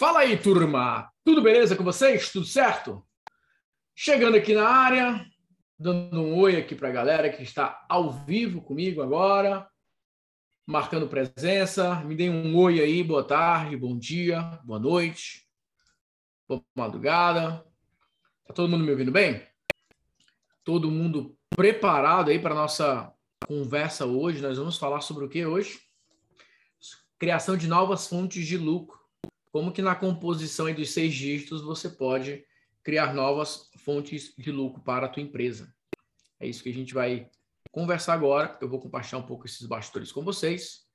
[0.00, 1.12] Fala aí, turma!
[1.22, 2.32] Tudo beleza com vocês?
[2.32, 3.06] Tudo certo?
[3.94, 5.26] Chegando aqui na área,
[5.78, 9.68] dando um oi aqui para a galera que está ao vivo comigo agora,
[10.66, 11.96] marcando presença.
[11.96, 15.46] Me deem um oi aí, boa tarde, bom dia, boa noite,
[16.48, 17.62] boa madrugada.
[18.46, 19.46] Tá todo mundo me ouvindo bem?
[20.64, 23.12] Todo mundo preparado aí para nossa
[23.46, 24.40] conversa hoje?
[24.40, 25.78] Nós vamos falar sobre o que hoje?
[27.18, 28.99] Criação de novas fontes de lucro
[29.52, 32.44] como que na composição dos seis dígitos você pode
[32.82, 35.74] criar novas fontes de lucro para a tua empresa.
[36.38, 37.28] É isso que a gente vai
[37.70, 38.56] conversar agora.
[38.60, 40.86] Eu vou compartilhar um pouco esses bastidores com vocês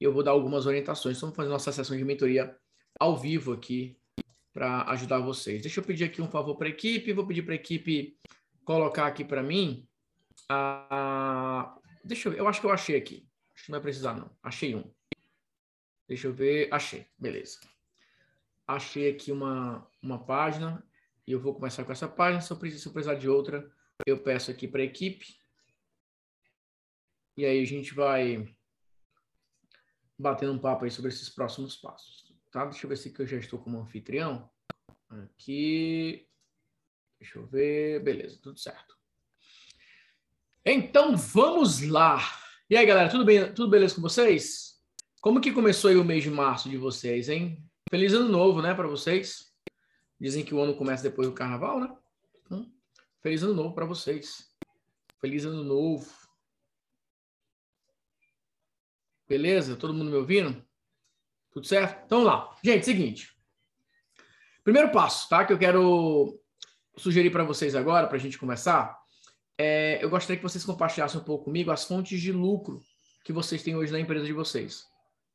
[0.00, 1.20] e eu vou dar algumas orientações.
[1.20, 2.56] Vamos fazer nossa sessão de mentoria
[2.98, 3.98] ao vivo aqui
[4.52, 5.62] para ajudar vocês.
[5.62, 7.12] Deixa eu pedir aqui um favor para a equipe.
[7.12, 8.16] Vou pedir para a equipe
[8.64, 9.88] colocar aqui para mim.
[10.48, 12.38] Ah, deixa eu ver.
[12.38, 13.26] Eu acho que eu achei aqui.
[13.54, 14.30] Acho que não vai precisar, não.
[14.42, 14.90] Achei um.
[16.06, 16.68] Deixa eu ver.
[16.70, 17.06] Achei.
[17.18, 17.58] Beleza
[18.66, 20.84] achei aqui uma, uma página
[21.26, 22.40] e eu vou começar com essa página.
[22.40, 23.70] Se eu, precisar, de outra,
[24.06, 25.38] eu peço aqui para a equipe.
[27.36, 28.54] E aí a gente vai
[30.18, 32.32] batendo um papo aí sobre esses próximos passos.
[32.50, 32.64] Tá?
[32.64, 34.48] Deixa eu ver se eu já estou como anfitrião.
[35.08, 36.26] Aqui.
[37.20, 38.02] Deixa eu ver.
[38.02, 38.96] Beleza, tudo certo.
[40.64, 42.18] Então vamos lá.
[42.68, 43.52] E aí, galera, tudo bem?
[43.52, 44.80] Tudo beleza com vocês?
[45.20, 47.64] Como que começou aí o mês de março de vocês, hein?
[47.88, 49.52] Feliz ano novo, né, para vocês.
[50.20, 51.96] Dizem que o ano começa depois do carnaval, né?
[52.44, 52.72] Então,
[53.20, 54.50] feliz ano novo para vocês.
[55.20, 56.10] Feliz ano novo.
[59.28, 59.76] Beleza?
[59.76, 60.64] Todo mundo me ouvindo?
[61.50, 62.04] Tudo certo?
[62.06, 62.56] Então lá.
[62.62, 63.36] Gente, seguinte.
[64.64, 65.44] Primeiro passo, tá?
[65.44, 66.40] Que eu quero
[66.96, 68.98] sugerir para vocês agora, para a gente começar.
[69.58, 72.80] É, eu gostaria que vocês compartilhassem um pouco comigo as fontes de lucro
[73.24, 74.84] que vocês têm hoje na empresa de vocês.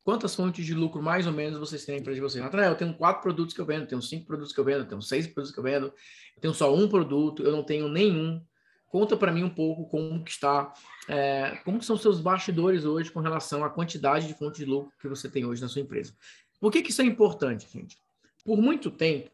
[0.04, 2.42] Quantas fontes de lucro, mais ou menos, vocês têm de vocês?
[2.42, 5.00] Natanael, eu tenho quatro produtos que eu vendo, tenho cinco produtos que eu vendo, tenho
[5.00, 5.86] seis produtos que eu vendo,
[6.34, 8.44] eu tenho só um produto, eu não tenho nenhum.
[8.88, 10.72] Conta para mim um pouco como que está,
[11.08, 15.08] é, como são seus bastidores hoje com relação à quantidade de fontes de lucro que
[15.08, 16.12] você tem hoje na sua empresa.
[16.60, 17.96] Por que, que isso é importante, gente?
[18.44, 19.30] Por muito tempo,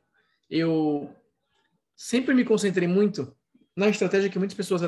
[0.51, 1.11] eu
[1.97, 3.35] sempre me concentrei muito
[3.75, 4.83] na estratégia que muitas pessoas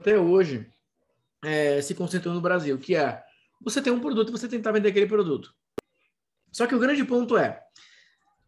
[0.00, 0.66] até hoje
[1.42, 3.22] é, se concentram no Brasil, que é
[3.60, 5.54] você tem um produto e você tentar vender aquele produto.
[6.50, 7.62] Só que o grande ponto é,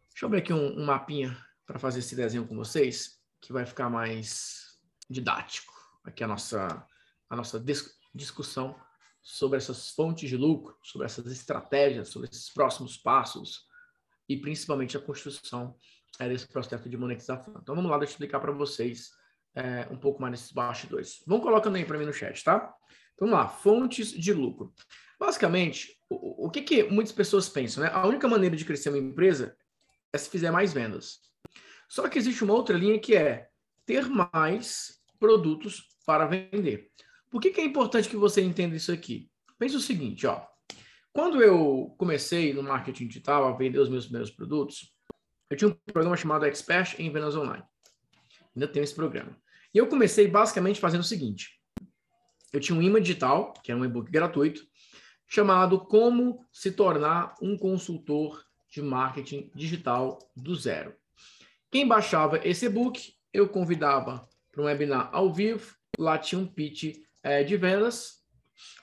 [0.09, 3.65] deixa eu ver aqui um, um mapinha para fazer esse desenho com vocês, que vai
[3.65, 4.77] ficar mais
[5.09, 5.73] didático.
[6.03, 6.85] Aqui a nossa,
[7.29, 8.75] a nossa dis discussão
[9.23, 13.65] sobre essas fontes de lucro, sobre essas estratégias, sobre esses próximos passos
[14.29, 15.75] e principalmente a construção
[16.19, 17.55] é, desse processo de monetização.
[17.61, 19.11] Então vamos lá, deixa eu explicar para vocês
[19.55, 21.23] é, um pouco mais nesses bastidores.
[21.25, 22.73] Vão colocando aí para mim no chat, tá?
[23.19, 24.73] Vamos lá, fontes de lucro.
[25.19, 27.89] Basicamente, o, o que, que muitas pessoas pensam, né?
[27.93, 29.55] A única maneira de crescer uma empresa
[30.11, 31.19] é se fizer mais vendas.
[31.87, 33.49] Só que existe uma outra linha que é
[33.85, 36.91] ter mais produtos para vender.
[37.29, 39.29] Por que, que é importante que você entenda isso aqui?
[39.57, 40.45] Pense o seguinte, ó.
[41.11, 44.93] Quando eu comecei no marketing digital a vender os meus primeiros produtos,
[45.49, 47.63] eu tinha um programa chamado Expert em Vendas Online.
[48.55, 49.37] Ainda tenho esse programa.
[49.73, 51.59] E eu comecei basicamente fazendo o seguinte:
[52.53, 54.63] eu tinha um imã digital, que era um e-book gratuito,
[55.27, 60.95] chamado Como se tornar um consultor de marketing digital do zero.
[61.71, 65.75] Quem baixava esse e-book, eu convidava para um webinar ao vivo.
[65.97, 68.23] Lá tinha um pitch é, de vendas.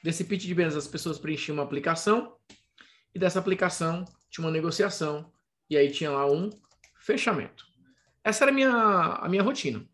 [0.02, 2.36] Desse pitch de vendas, as pessoas preenchiam uma aplicação
[3.14, 5.32] e dessa aplicação tinha uma negociação
[5.68, 6.50] e aí tinha lá um
[6.98, 7.64] fechamento.
[8.24, 9.88] Essa era a minha, a minha rotina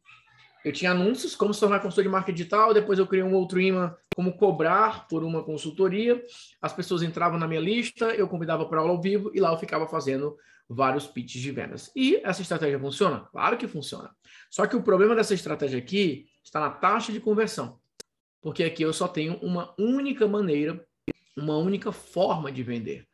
[0.67, 3.61] eu tinha anúncios como se tornar consultor de marketing digital, depois eu criei um outro
[3.61, 6.21] imã como cobrar por uma consultoria.
[6.61, 9.59] As pessoas entravam na minha lista, eu convidava para aula ao vivo e lá eu
[9.59, 10.37] ficava fazendo
[10.69, 11.93] vários pitches de vendas.
[11.95, 13.21] E essa estratégia funciona?
[13.31, 14.11] Claro que funciona.
[14.51, 17.79] Só que o problema dessa estratégia aqui está na taxa de conversão.
[18.43, 20.85] Porque aqui eu só tenho uma única maneira,
[21.37, 23.07] uma única forma de vender.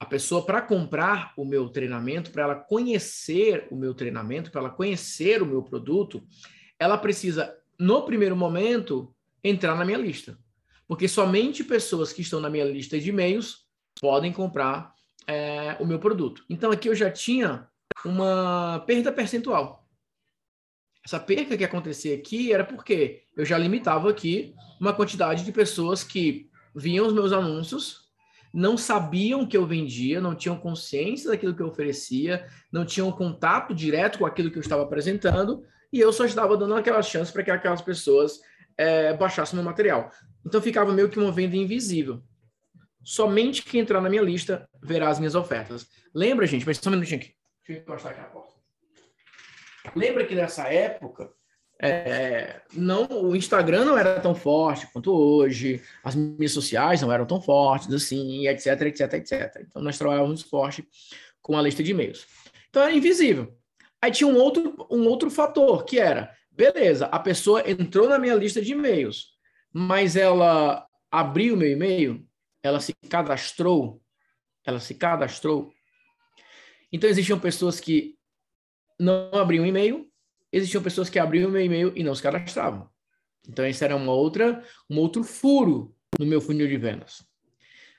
[0.00, 4.70] A pessoa, para comprar o meu treinamento, para ela conhecer o meu treinamento, para ela
[4.70, 6.22] conhecer o meu produto,
[6.78, 9.12] ela precisa, no primeiro momento,
[9.42, 10.38] entrar na minha lista.
[10.86, 13.66] Porque somente pessoas que estão na minha lista de e-mails
[14.00, 14.94] podem comprar
[15.26, 16.44] é, o meu produto.
[16.48, 17.68] Então, aqui eu já tinha
[18.04, 19.86] uma perda percentual.
[21.04, 26.04] Essa perda que acontecia aqui era porque eu já limitava aqui uma quantidade de pessoas
[26.04, 28.07] que viam os meus anúncios
[28.58, 33.72] não sabiam que eu vendia, não tinham consciência daquilo que eu oferecia, não tinham contato
[33.72, 35.62] direto com aquilo que eu estava apresentando,
[35.92, 38.40] e eu só estava dando aquelas chances para que aquelas pessoas
[38.76, 40.10] é, baixassem meu material.
[40.44, 42.20] Então ficava meio que uma venda invisível.
[43.04, 45.86] somente quem entrar na minha lista verá as minhas ofertas.
[46.12, 46.66] Lembra, gente?
[46.66, 47.34] Mas só um minutinho aqui.
[47.64, 48.54] Deixa eu encostar aqui na porta.
[49.94, 51.30] Lembra que nessa época
[51.80, 57.24] é, não, o Instagram não era tão forte quanto hoje, as mídias sociais não eram
[57.24, 59.66] tão fortes assim, etc, etc, etc.
[59.68, 60.86] Então nós trabalhávamos forte
[61.40, 62.26] com a lista de e-mails.
[62.68, 63.56] Então era invisível.
[64.02, 68.34] Aí tinha um outro, um outro fator que era, beleza, a pessoa entrou na minha
[68.34, 69.28] lista de e-mails,
[69.72, 72.26] mas ela abriu meu e-mail,
[72.62, 74.02] ela se cadastrou,
[74.64, 75.72] ela se cadastrou.
[76.92, 78.16] Então existiam pessoas que
[78.98, 80.07] não abriam e-mail,
[80.52, 82.88] existiam pessoas que abriam o meu e-mail e não se cadastravam.
[83.48, 87.22] Então, esse era uma outra, um outro furo no meu funil de vendas.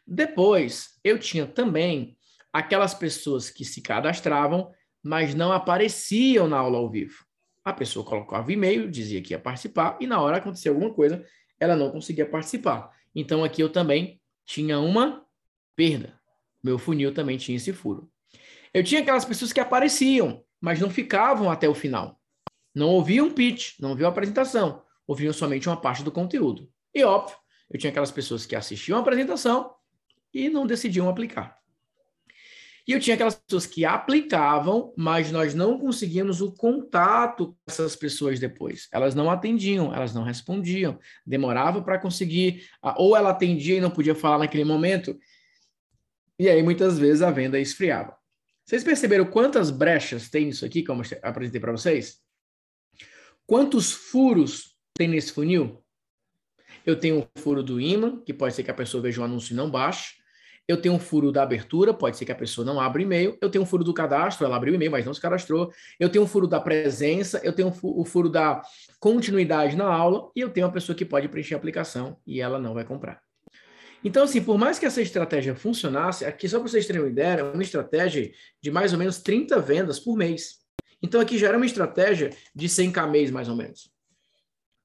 [0.06, 2.18] Depois, eu tinha também
[2.52, 4.72] aquelas pessoas que se cadastravam,
[5.04, 7.26] mas não apareciam na aula ao vivo.
[7.64, 11.24] A pessoa colocava e-mail, dizia que ia participar, e na hora acontecia alguma coisa,
[11.60, 12.92] ela não conseguia participar.
[13.14, 15.26] Então, aqui eu também tinha uma
[15.76, 16.20] perda.
[16.64, 18.12] Meu funil também tinha esse furo.
[18.74, 22.19] Eu tinha aquelas pessoas que apareciam, mas não ficavam até o final.
[22.80, 26.72] Não ouviam pitch, não ouviam a apresentação, ouviam somente uma parte do conteúdo.
[26.96, 27.36] E óbvio,
[27.70, 29.76] eu tinha aquelas pessoas que assistiam a apresentação
[30.34, 31.60] e não decidiam aplicar.
[32.88, 37.98] E eu tinha aquelas pessoas que aplicavam, mas nós não conseguíamos o contato com essas
[37.98, 38.88] pessoas depois.
[38.94, 42.64] Elas não atendiam, elas não respondiam, demorava para conseguir,
[42.96, 45.20] ou ela atendia e não podia falar naquele momento,
[46.40, 48.16] e aí muitas vezes a venda esfriava.
[48.66, 52.29] Vocês perceberam quantas brechas tem isso aqui, como eu apresentei para vocês?
[53.50, 55.84] Quantos furos tem nesse funil?
[56.86, 59.54] Eu tenho o furo do imã, que pode ser que a pessoa veja o anúncio
[59.54, 60.18] e não baixe.
[60.68, 63.36] Eu tenho um furo da abertura, pode ser que a pessoa não abra e-mail.
[63.42, 65.74] Eu tenho um furo do cadastro, ela abriu e-mail, mas não se cadastrou.
[66.00, 68.62] Eu tenho um furo da presença, eu tenho o furo da
[69.00, 72.60] continuidade na aula e eu tenho uma pessoa que pode preencher a aplicação e ela
[72.60, 73.20] não vai comprar.
[74.04, 77.40] Então, assim, por mais que essa estratégia funcionasse, aqui só para vocês terem uma ideia,
[77.40, 78.32] é uma estratégia
[78.62, 80.59] de mais ou menos 30 vendas por mês.
[81.02, 83.92] Então aqui já era uma estratégia de 100k mês, mais ou menos.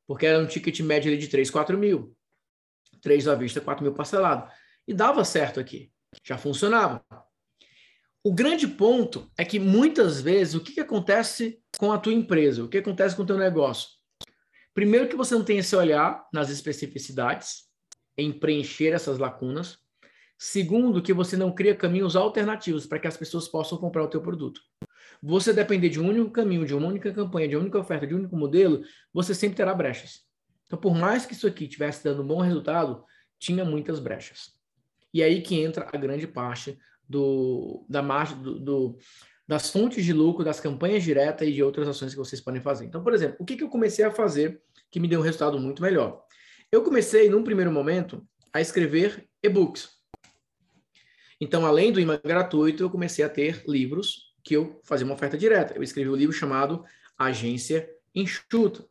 [0.07, 2.17] Porque era um ticket médio de 3, 4 mil.
[3.01, 4.51] 3 à vista, 4 mil parcelado.
[4.87, 5.91] E dava certo aqui.
[6.23, 7.05] Já funcionava.
[8.23, 12.65] O grande ponto é que muitas vezes o que, que acontece com a tua empresa?
[12.65, 13.89] O que acontece com o teu negócio?
[14.73, 17.65] Primeiro que você não tem esse olhar nas especificidades,
[18.17, 19.79] em preencher essas lacunas.
[20.39, 24.21] Segundo, que você não cria caminhos alternativos para que as pessoas possam comprar o teu
[24.21, 24.61] produto
[25.27, 28.15] você depender de um único caminho, de uma única campanha, de uma única oferta, de
[28.15, 30.21] um único modelo, você sempre terá brechas.
[30.67, 33.03] Então, por mais que isso aqui tivesse dando um bom resultado,
[33.39, 34.53] tinha muitas brechas.
[35.15, 36.79] E aí que entra a grande parte
[37.09, 38.99] do, da margem, do, do,
[39.49, 42.85] das fontes de lucro, das campanhas diretas e de outras ações que vocês podem fazer.
[42.85, 44.61] Então, por exemplo, o que, que eu comecei a fazer
[44.91, 46.23] que me deu um resultado muito melhor?
[46.71, 48.23] Eu comecei, num primeiro momento,
[48.53, 49.89] a escrever e-books.
[51.41, 55.39] Então, além do imã gratuito, eu comecei a ter livros que eu fazia uma oferta
[55.39, 55.75] direta.
[55.75, 56.85] Eu escrevi um livro chamado
[57.19, 58.87] Agência Enxuta.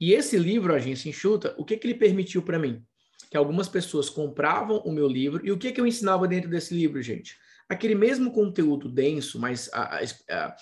[0.00, 2.82] E esse livro, Agência Enxuta, o que, que ele permitiu para mim?
[3.30, 5.46] Que algumas pessoas compravam o meu livro.
[5.46, 7.38] E o que, que eu ensinava dentro desse livro, gente?
[7.68, 10.56] Aquele mesmo conteúdo denso, mais a, a,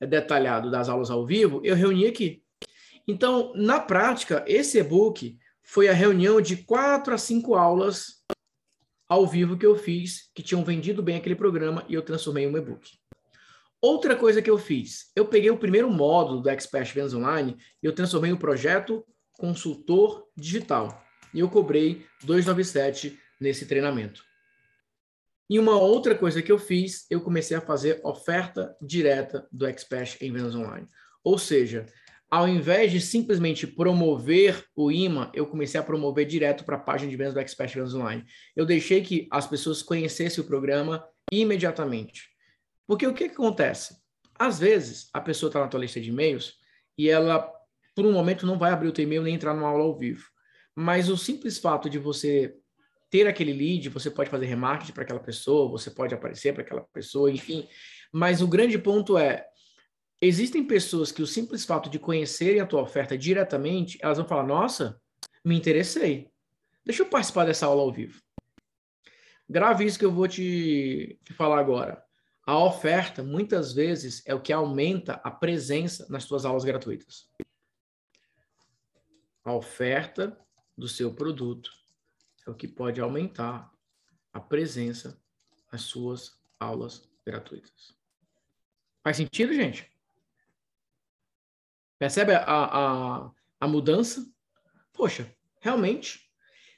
[0.00, 2.42] a, detalhado das aulas ao vivo, eu reuni aqui.
[3.06, 8.22] Então, na prática, esse e-book foi a reunião de quatro a cinco aulas
[9.08, 12.48] ao vivo que eu fiz, que tinham vendido bem aquele programa, e eu transformei em
[12.48, 13.01] um e-book.
[13.82, 17.86] Outra coisa que eu fiz, eu peguei o primeiro módulo do Expert Vendas Online e
[17.86, 21.02] eu transformei o projeto consultor digital.
[21.34, 24.22] E eu cobrei 297 nesse treinamento.
[25.50, 30.16] E uma outra coisa que eu fiz, eu comecei a fazer oferta direta do Expert
[30.20, 30.86] em vendas online.
[31.24, 31.86] Ou seja,
[32.30, 37.10] ao invés de simplesmente promover o imã, eu comecei a promover direto para a página
[37.10, 38.24] de vendas do Expert Vendas Online.
[38.54, 42.31] Eu deixei que as pessoas conhecessem o programa imediatamente.
[42.86, 43.96] Porque o que, que acontece?
[44.38, 46.54] Às vezes, a pessoa está na tua lista de e-mails
[46.96, 47.50] e ela,
[47.94, 50.24] por um momento, não vai abrir o teu e-mail nem entrar numa aula ao vivo.
[50.74, 52.54] Mas o simples fato de você
[53.10, 56.80] ter aquele lead, você pode fazer remarketing para aquela pessoa, você pode aparecer para aquela
[56.92, 57.68] pessoa, enfim.
[58.10, 59.46] Mas o grande ponto é,
[60.20, 64.44] existem pessoas que o simples fato de conhecerem a tua oferta diretamente, elas vão falar,
[64.44, 64.98] nossa,
[65.44, 66.30] me interessei.
[66.84, 68.20] Deixa eu participar dessa aula ao vivo.
[69.48, 72.02] Grave isso que eu vou te, te falar agora.
[72.44, 77.30] A oferta, muitas vezes, é o que aumenta a presença nas suas aulas gratuitas.
[79.44, 80.38] A oferta
[80.76, 81.70] do seu produto
[82.46, 83.72] é o que pode aumentar
[84.32, 85.20] a presença
[85.70, 87.96] nas suas aulas gratuitas.
[89.04, 89.90] Faz sentido, gente?
[91.98, 93.30] Percebe a, a,
[93.60, 94.28] a mudança?
[94.92, 96.31] Poxa, realmente.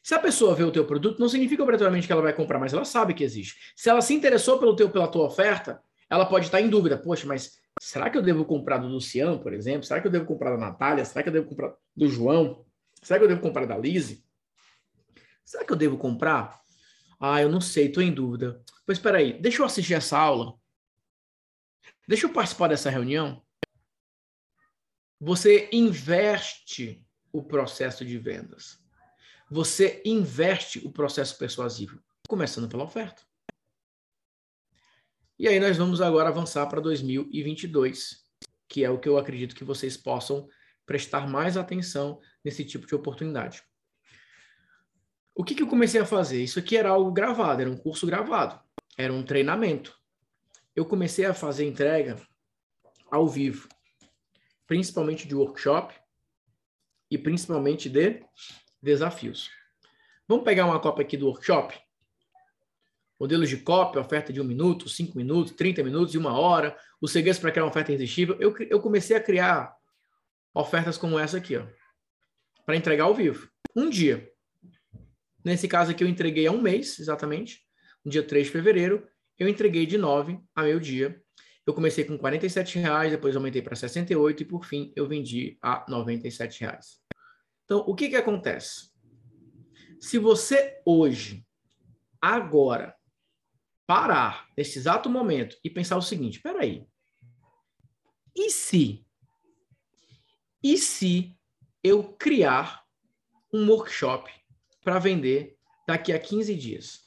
[0.04, 2.74] Se a pessoa vê o teu produto, não significa obrigatoriamente que ela vai comprar, mas
[2.74, 3.72] ela sabe que existe.
[3.74, 6.98] Se ela se interessou pelo teu, pela tua oferta, ela pode estar em dúvida.
[6.98, 9.84] Poxa, mas será que eu devo comprar do Luciano, por exemplo?
[9.84, 11.06] Será que eu devo comprar da Natália?
[11.06, 12.66] Será que eu devo comprar do João?
[13.02, 14.22] Será que eu devo comprar da Lise?
[15.42, 16.60] Será que eu devo comprar?
[17.18, 18.62] Ah, eu não sei, estou em dúvida.
[18.84, 20.52] Pois espera aí, deixa eu assistir essa aula.
[22.06, 23.42] Deixa eu participar dessa reunião.
[25.18, 28.83] Você investe o processo de vendas.
[29.54, 33.22] Você investe o processo persuasivo, começando pela oferta.
[35.38, 38.26] E aí nós vamos agora avançar para 2022,
[38.66, 40.48] que é o que eu acredito que vocês possam
[40.84, 43.62] prestar mais atenção nesse tipo de oportunidade.
[45.32, 46.42] O que, que eu comecei a fazer?
[46.42, 48.60] Isso aqui era algo gravado, era um curso gravado,
[48.98, 49.96] era um treinamento.
[50.74, 52.20] Eu comecei a fazer entrega
[53.08, 53.68] ao vivo,
[54.66, 55.94] principalmente de workshop
[57.08, 58.20] e principalmente de
[58.84, 59.50] desafios.
[60.28, 61.74] Vamos pegar uma cópia aqui do workshop?
[63.18, 67.10] Modelos de cópia, oferta de um minuto, cinco minutos, 30 minutos e uma hora, os
[67.10, 68.36] segredos para criar uma oferta irresistível.
[68.38, 69.74] Eu, eu comecei a criar
[70.54, 71.66] ofertas como essa aqui, ó,
[72.66, 73.48] para entregar ao vivo.
[73.74, 74.30] Um dia.
[75.44, 77.60] Nesse caso aqui, eu entreguei há um mês, exatamente,
[78.04, 79.06] no dia 3 de fevereiro.
[79.38, 81.20] Eu entreguei de 9 a meio dia.
[81.66, 85.84] Eu comecei com 47 reais, depois aumentei para 68 e por fim eu vendi a
[85.88, 87.03] 97 reais.
[87.64, 88.90] Então, o que que acontece?
[90.00, 91.46] Se você hoje,
[92.20, 92.94] agora,
[93.86, 96.86] parar nesse exato momento e pensar o seguinte, peraí,
[98.36, 99.06] e se,
[100.62, 101.36] e se
[101.82, 102.84] eu criar
[103.52, 104.30] um workshop
[104.82, 105.56] para vender
[105.86, 107.04] daqui a 15 dias.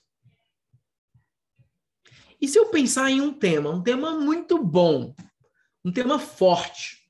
[2.40, 5.14] E se eu pensar em um tema, um tema muito bom,
[5.84, 7.07] um tema forte,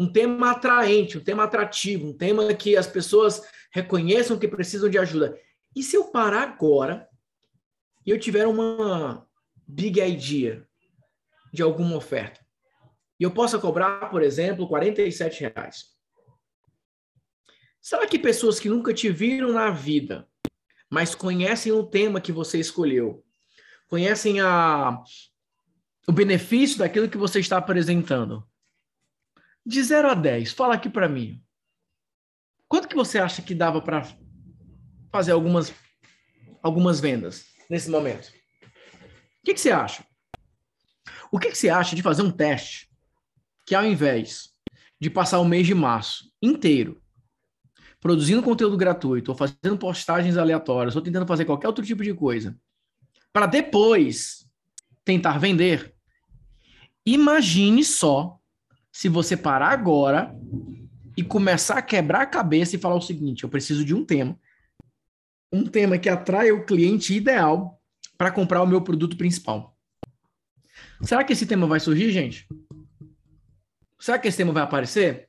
[0.00, 4.96] um tema atraente, um tema atrativo, um tema que as pessoas reconheçam que precisam de
[4.96, 5.38] ajuda.
[5.76, 7.06] E se eu parar agora
[8.06, 9.28] e eu tiver uma
[9.68, 10.66] big idea
[11.52, 12.40] de alguma oferta?
[13.18, 15.84] E eu possa cobrar, por exemplo, 47 reais.
[17.78, 20.26] Será que pessoas que nunca te viram na vida,
[20.88, 23.22] mas conhecem o tema que você escolheu,
[23.86, 24.98] conhecem a,
[26.08, 28.49] o benefício daquilo que você está apresentando?
[29.64, 31.42] De 0 a 10, fala aqui para mim.
[32.68, 34.06] Quanto que você acha que dava para
[35.10, 35.72] fazer algumas,
[36.62, 38.28] algumas vendas nesse momento?
[38.28, 40.04] O que, que você acha?
[41.32, 42.90] O que, que você acha de fazer um teste
[43.66, 44.50] que ao invés
[45.00, 47.00] de passar o mês de março inteiro
[48.00, 52.58] produzindo conteúdo gratuito, ou fazendo postagens aleatórias, ou tentando fazer qualquer outro tipo de coisa,
[53.32, 54.46] para depois
[55.04, 55.94] tentar vender,
[57.04, 58.39] imagine só
[58.92, 60.34] se você parar agora
[61.16, 64.38] e começar a quebrar a cabeça e falar o seguinte: eu preciso de um tema.
[65.52, 67.80] Um tema que atraia o cliente ideal
[68.16, 69.76] para comprar o meu produto principal.
[71.02, 72.46] Será que esse tema vai surgir, gente?
[73.98, 75.28] Será que esse tema vai aparecer?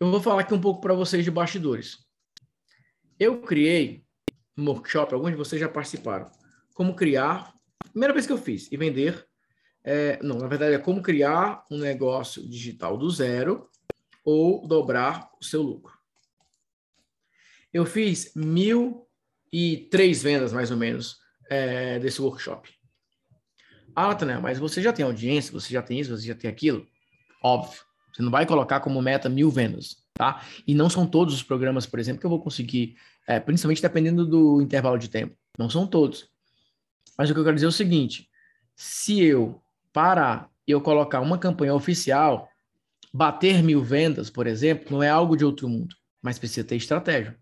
[0.00, 1.98] Eu vou falar aqui um pouco para vocês de bastidores.
[3.18, 4.04] Eu criei
[4.56, 6.30] um workshop, alguns de vocês já participaram,
[6.74, 7.54] como criar,
[7.92, 9.26] primeira vez que eu fiz, e vender,
[9.84, 13.68] é, não, na verdade é como criar um negócio digital do zero
[14.24, 15.92] ou dobrar o seu lucro.
[17.72, 19.06] Eu fiz mil
[19.52, 21.18] e três vendas, mais ou menos,
[21.50, 22.70] é, desse workshop.
[23.94, 26.86] Ah, Nathanael, mas você já tem audiência, você já tem isso, você já tem aquilo?
[27.42, 27.80] Óbvio.
[28.12, 30.44] Você não vai colocar como meta mil vendas, tá?
[30.66, 32.96] E não são todos os programas, por exemplo, que eu vou conseguir,
[33.26, 35.36] é, principalmente dependendo do intervalo de tempo.
[35.58, 36.30] Não são todos.
[37.16, 38.28] Mas o que eu quero dizer é o seguinte:
[38.74, 39.61] se eu
[39.92, 42.48] parar e eu colocar uma campanha oficial,
[43.12, 47.38] bater mil vendas, por exemplo, não é algo de outro mundo, mas precisa ter estratégia.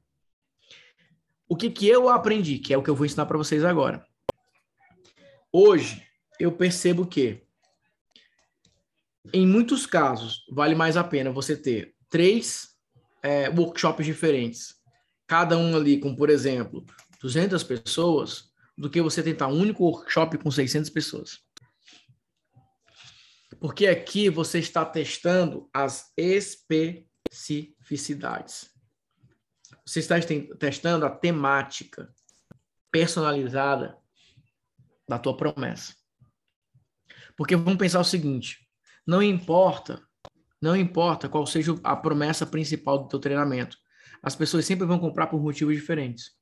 [1.49, 4.05] O que, que eu aprendi, que é o que eu vou ensinar para vocês agora.
[5.53, 6.07] Hoje,
[6.39, 7.43] eu percebo que
[9.33, 12.71] em muitos casos, vale mais a pena você ter três
[13.23, 14.75] é, workshops diferentes,
[15.27, 16.85] cada um ali com, por exemplo,
[17.21, 21.41] 200 pessoas, do que você tentar um único workshop com 600 pessoas.
[23.61, 28.71] Porque aqui você está testando as especificidades.
[29.85, 30.17] Você está
[30.59, 32.11] testando a temática
[32.91, 33.99] personalizada
[35.07, 35.95] da tua promessa.
[37.37, 38.67] Porque vamos pensar o seguinte:
[39.07, 40.03] não importa,
[40.61, 43.77] não importa qual seja a promessa principal do teu treinamento.
[44.23, 46.33] As pessoas sempre vão comprar por motivos diferentes.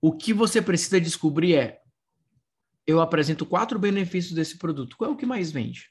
[0.00, 1.81] O que você precisa descobrir é:
[2.86, 4.96] eu apresento quatro benefícios desse produto.
[4.96, 5.90] Qual é o que mais vende?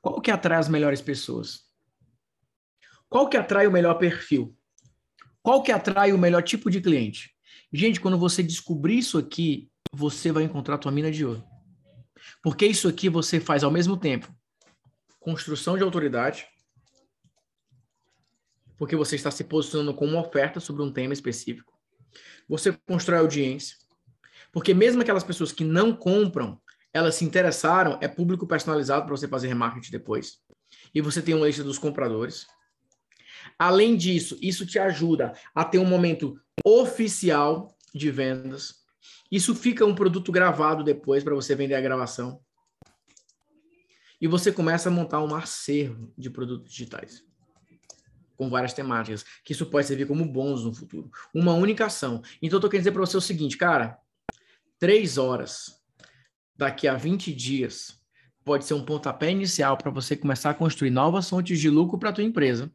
[0.00, 1.60] Qual que atrai as melhores pessoas?
[3.08, 4.56] Qual que atrai o melhor perfil?
[5.42, 7.34] Qual que atrai o melhor tipo de cliente?
[7.72, 11.44] Gente, quando você descobrir isso aqui, você vai encontrar a tua mina de ouro.
[12.42, 14.32] Porque isso aqui você faz ao mesmo tempo
[15.20, 16.46] construção de autoridade,
[18.78, 21.78] porque você está se posicionando com uma oferta sobre um tema específico.
[22.48, 23.76] Você constrói audiência,
[24.52, 26.60] porque mesmo aquelas pessoas que não compram,
[26.92, 30.38] elas se interessaram, é público personalizado para você fazer remarketing depois.
[30.94, 32.46] E você tem uma lista dos compradores.
[33.58, 38.76] Além disso, isso te ajuda a ter um momento oficial de vendas.
[39.30, 42.40] Isso fica um produto gravado depois para você vender a gravação.
[44.20, 47.24] E você começa a montar um acervo de produtos digitais
[48.36, 51.10] com várias temáticas, que isso pode servir como bônus no futuro.
[51.34, 52.22] Uma única ação.
[52.40, 53.98] Então, eu tô querendo dizer para você o seguinte, cara,
[54.78, 55.82] três horas
[56.56, 57.98] daqui a 20 dias
[58.44, 62.10] pode ser um pontapé inicial para você começar a construir novas fontes de lucro para
[62.10, 62.72] a tua empresa.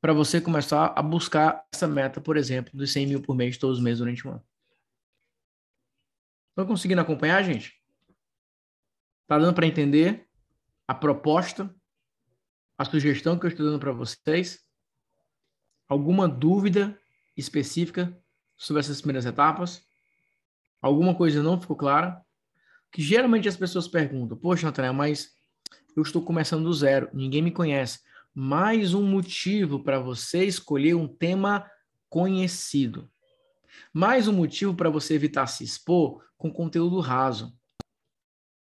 [0.00, 3.78] Para você começar a buscar essa meta, por exemplo, dos 100 mil por mês todos
[3.78, 4.44] os meses durante um ano.
[6.50, 7.80] Estão conseguindo acompanhar, gente?
[9.26, 10.28] Tá dando para entender
[10.86, 11.74] a proposta,
[12.76, 14.60] a sugestão que eu estou dando para vocês?
[15.88, 16.98] Alguma dúvida
[17.36, 18.16] específica
[18.56, 19.89] sobre essas primeiras etapas?
[20.80, 22.20] Alguma coisa não ficou clara?
[22.90, 25.34] Que geralmente as pessoas perguntam: Poxa, Nathanael, mas
[25.96, 28.00] eu estou começando do zero, ninguém me conhece.
[28.34, 31.68] Mais um motivo para você escolher um tema
[32.08, 33.10] conhecido.
[33.92, 37.54] Mais um motivo para você evitar se expor com conteúdo raso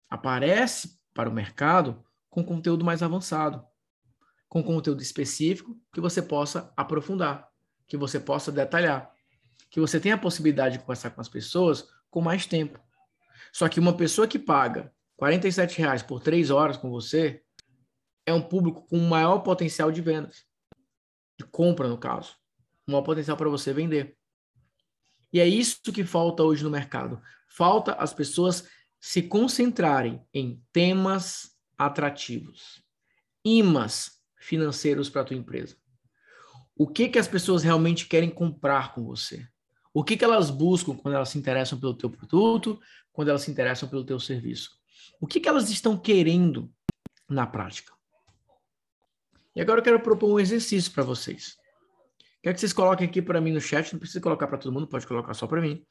[0.08, 3.64] aparece para o mercado com conteúdo mais avançado,
[4.48, 7.48] com conteúdo específico que você possa aprofundar,
[7.86, 9.10] que você possa detalhar,
[9.70, 12.80] que você tenha a possibilidade de conversar com as pessoas com mais tempo.
[13.52, 17.42] Só que uma pessoa que paga R$ reais por três horas com você
[18.24, 20.46] é um público com maior potencial de vendas,
[21.38, 22.34] de compra no caso,
[22.86, 24.16] maior potencial para você vender.
[25.30, 27.20] E é isso que falta hoje no mercado.
[27.50, 28.66] Falta as pessoas
[28.98, 32.82] se concentrarem em temas atrativos,
[33.44, 35.76] imãs financeiros para a tua empresa.
[36.74, 39.46] O que que as pessoas realmente querem comprar com você?
[39.96, 42.78] O que que elas buscam quando elas se interessam pelo teu produto,
[43.14, 44.72] quando elas se interessam pelo teu serviço?
[45.18, 46.70] O que que elas estão querendo
[47.26, 47.94] na prática?
[49.54, 51.56] E agora eu quero propor um exercício para vocês.
[52.42, 54.86] Quero que vocês coloquem aqui para mim no chat, não precisa colocar para todo mundo,
[54.86, 55.82] pode colocar só para mim.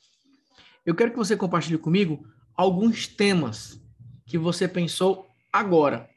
[0.86, 3.82] Eu quero que você compartilhe comigo alguns temas
[4.28, 6.08] que você pensou agora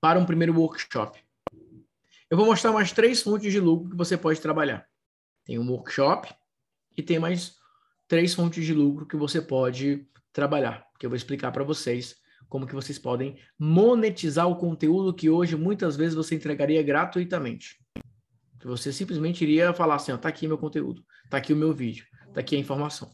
[0.00, 1.22] para um primeiro workshop.
[2.28, 4.84] Eu vou mostrar mais três fontes de lucro que você pode trabalhar.
[5.44, 6.39] Tem um workshop
[6.96, 7.56] e tem mais
[8.08, 12.16] três fontes de lucro que você pode trabalhar, que eu vou explicar para vocês
[12.48, 17.78] como que vocês podem monetizar o conteúdo que hoje muitas vezes você entregaria gratuitamente.
[18.58, 21.72] Que você simplesmente iria falar assim, ó, tá aqui meu conteúdo, tá aqui o meu
[21.72, 23.10] vídeo, tá aqui a informação.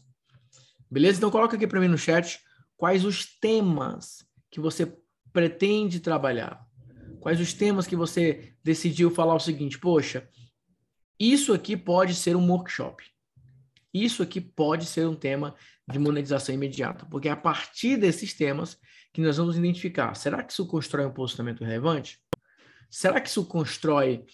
[0.89, 1.19] Beleza?
[1.19, 2.41] Então coloca aqui para mim no chat
[2.77, 4.95] Quais os temas que você
[5.33, 6.63] pretende trabalhar?
[7.19, 10.29] Quais os temas que você decidiu falar o seguinte: poxa,
[11.19, 13.03] isso aqui pode ser um workshop.
[14.03, 15.55] Isso aqui pode ser um tema
[15.89, 18.77] de monetização imediata, porque é a partir desses temas
[19.13, 20.13] que nós vamos identificar.
[20.15, 22.19] Será que isso constrói um posicionamento relevante?
[22.89, 24.25] Será que isso constrói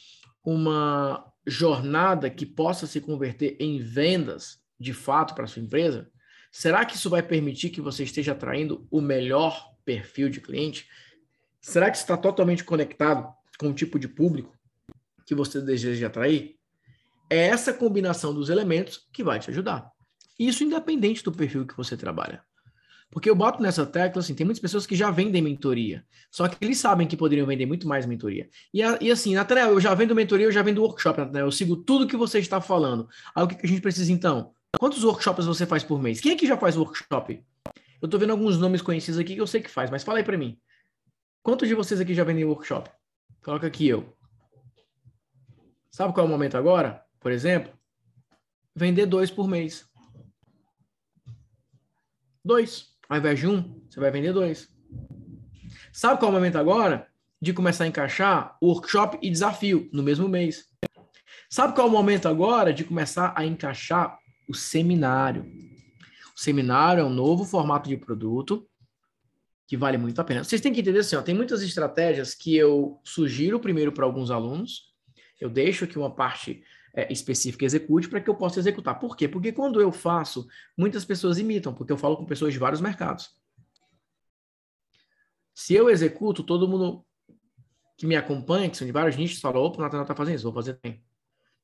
[0.43, 6.10] uma jornada que possa se converter em vendas de fato para sua empresa?
[6.52, 10.88] Será que isso vai permitir que você esteja atraindo o melhor perfil de cliente?
[11.62, 14.56] Será que está totalmente conectado com o tipo de público
[15.26, 16.58] que você deseja atrair?
[17.33, 19.89] É essa combinação dos elementos que vai te ajudar.
[20.37, 22.43] Isso independente do perfil que você trabalha.
[23.09, 26.63] Porque eu boto nessa tecla, assim, tem muitas pessoas que já vendem mentoria, só que
[26.63, 28.47] eles sabem que poderiam vender muito mais mentoria.
[28.71, 31.75] E, e assim, Nathanael, eu já vendo mentoria, eu já vendo workshop, Nathanael, eu sigo
[31.75, 33.09] tudo que você está falando.
[33.33, 34.53] Aí o que a gente precisa então?
[34.79, 36.21] Quantos workshops você faz por mês?
[36.21, 37.43] Quem aqui já faz workshop?
[37.99, 40.23] Eu tô vendo alguns nomes conhecidos aqui que eu sei que faz, mas fala aí
[40.23, 40.55] para mim.
[41.41, 42.91] Quantos de vocês aqui já vendem workshop?
[43.43, 44.15] Coloca aqui eu.
[45.89, 47.03] Sabe qual é o momento agora?
[47.23, 47.73] Por exemplo,
[48.75, 49.86] vender dois por mês.
[52.43, 52.93] Dois.
[53.07, 54.67] Ao invés de um, você vai vender dois.
[55.93, 57.07] Sabe qual é o momento agora?
[57.41, 60.65] De começar a encaixar workshop e desafio no mesmo mês.
[61.49, 65.45] Sabe qual é o momento agora de começar a encaixar o seminário.
[66.36, 68.67] O seminário é um novo formato de produto
[69.65, 70.43] que vale muito a pena.
[70.43, 74.29] Vocês têm que entender assim, ó, tem muitas estratégias que eu sugiro primeiro para alguns
[74.29, 74.93] alunos,
[75.39, 78.99] eu deixo que uma parte é, específica execute para que eu possa executar.
[78.99, 79.27] Por quê?
[79.27, 83.29] Porque quando eu faço, muitas pessoas imitam, porque eu falo com pessoas de vários mercados.
[85.56, 87.06] Se eu executo, todo mundo
[87.97, 90.43] que me acompanha, que são de vários nichos, fala, opa, o Nathanael está fazendo isso,
[90.43, 91.03] vou fazer também.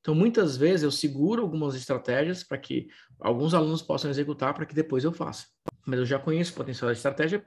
[0.00, 2.88] Então, muitas vezes eu seguro algumas estratégias para que
[3.18, 5.46] alguns alunos possam executar para que depois eu faça.
[5.86, 7.44] Mas eu já conheço o potencial da estratégia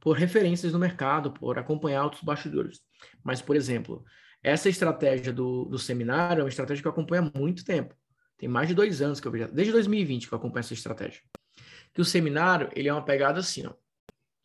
[0.00, 2.80] por referências no mercado, por acompanhar outros bastidores.
[3.24, 4.04] Mas, por exemplo,
[4.42, 7.94] essa estratégia do, do seminário é uma estratégia que eu acompanho há muito tempo.
[8.36, 11.20] Tem mais de dois anos que eu vejo, desde 2020 que eu acompanho essa estratégia.
[11.92, 13.72] Que o seminário, ele é uma pegada assim, ó.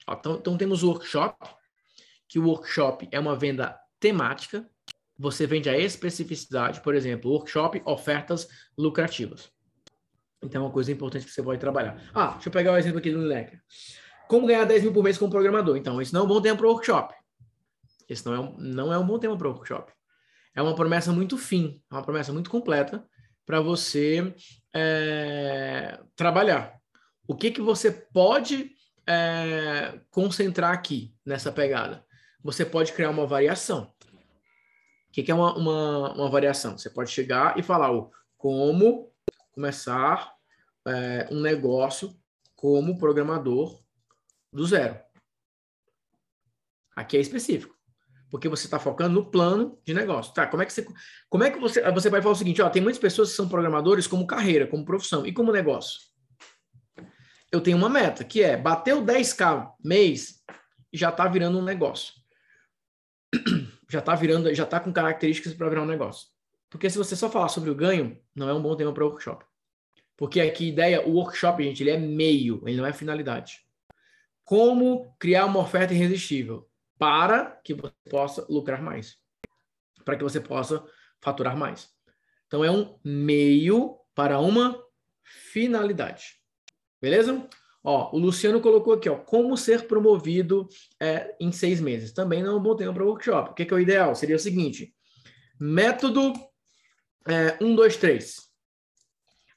[0.07, 1.37] ó então, então temos o workshop,
[2.27, 4.67] que o workshop é uma venda temática,
[5.17, 9.51] você vende a especificidade, por exemplo, workshop, ofertas lucrativas.
[10.41, 12.01] Então é uma coisa importante que você pode trabalhar.
[12.13, 13.61] Ah, deixa eu pegar o um exemplo aqui do Lecker.
[14.27, 15.77] Como ganhar 10 mil por mês como programador?
[15.77, 17.13] Então, isso não é um bom tempo para o workshop.
[18.07, 19.91] Esse não é, um, não é um bom tema para o workshop.
[20.55, 23.07] É uma promessa muito fim, é uma promessa muito completa
[23.45, 24.33] para você
[24.73, 26.79] é, trabalhar.
[27.27, 28.71] O que, que você pode
[29.07, 32.05] é, concentrar aqui nessa pegada?
[32.43, 33.93] Você pode criar uma variação.
[35.07, 36.77] O que, que é uma, uma, uma, variação?
[36.77, 39.11] Você pode chegar e falar o, como
[39.51, 40.33] começar
[40.87, 42.13] é, um negócio
[42.55, 43.81] como programador
[44.51, 44.99] do zero.
[46.95, 47.75] Aqui é específico.
[48.33, 50.33] Porque você está focando no plano de negócio.
[50.33, 50.87] Tá, como é que você.
[51.29, 51.91] Como é que você.
[51.91, 54.83] Você vai falar o seguinte: ó, tem muitas pessoas que são programadores como carreira, como
[54.83, 55.99] profissão e como negócio.
[57.51, 60.43] Eu tenho uma meta, que é bater o 10k mês
[60.91, 62.11] e já está virando um negócio
[63.87, 66.29] já está virando, já está com características para virar um negócio.
[66.71, 69.45] Porque se você só falar sobre o ganho, não é um bom tema para workshop.
[70.17, 73.59] Porque aqui ideia, o workshop, gente, ele é meio, ele não é finalidade.
[74.43, 76.67] Como criar uma oferta irresistível
[76.97, 79.17] para que você possa lucrar mais,
[80.05, 80.83] para que você possa
[81.21, 81.89] faturar mais.
[82.47, 84.81] Então é um meio para uma
[85.23, 86.39] finalidade.
[87.01, 87.47] Beleza?
[87.83, 92.13] Ó, o Luciano colocou aqui, ó, como ser promovido é, em seis meses.
[92.13, 93.51] Também não é um bom tempo para workshop.
[93.51, 94.15] O que, que, é o ideal?
[94.15, 94.95] Seria o seguinte:
[95.59, 96.31] método
[97.27, 98.35] é, 1, 2, 3.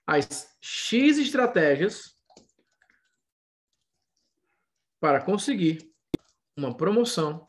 [0.07, 2.17] As X estratégias
[4.99, 5.89] para conseguir
[6.57, 7.47] uma promoção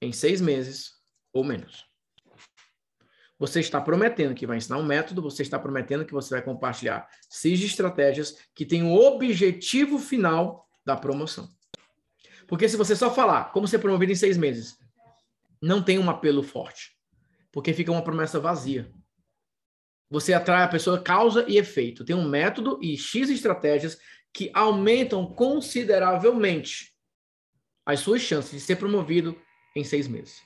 [0.00, 0.94] em seis meses
[1.32, 1.84] ou menos.
[3.38, 7.06] Você está prometendo que vai ensinar um método, você está prometendo que você vai compartilhar
[7.28, 11.48] seis estratégias que têm o objetivo final da promoção.
[12.46, 14.78] Porque se você só falar como ser promovido em seis meses,
[15.60, 16.96] não tem um apelo forte.
[17.50, 18.90] Porque fica uma promessa vazia.
[20.10, 22.04] Você atrai a pessoa causa e efeito.
[22.04, 23.98] Tem um método e X estratégias
[24.32, 26.93] que aumentam consideravelmente
[27.84, 29.40] as suas chances de ser promovido
[29.76, 30.42] em seis meses.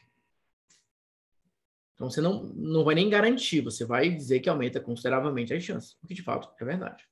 [1.94, 5.96] Então você não, não vai nem garantir, você vai dizer que aumenta consideravelmente as chances,
[6.02, 7.04] o que de fato é verdade.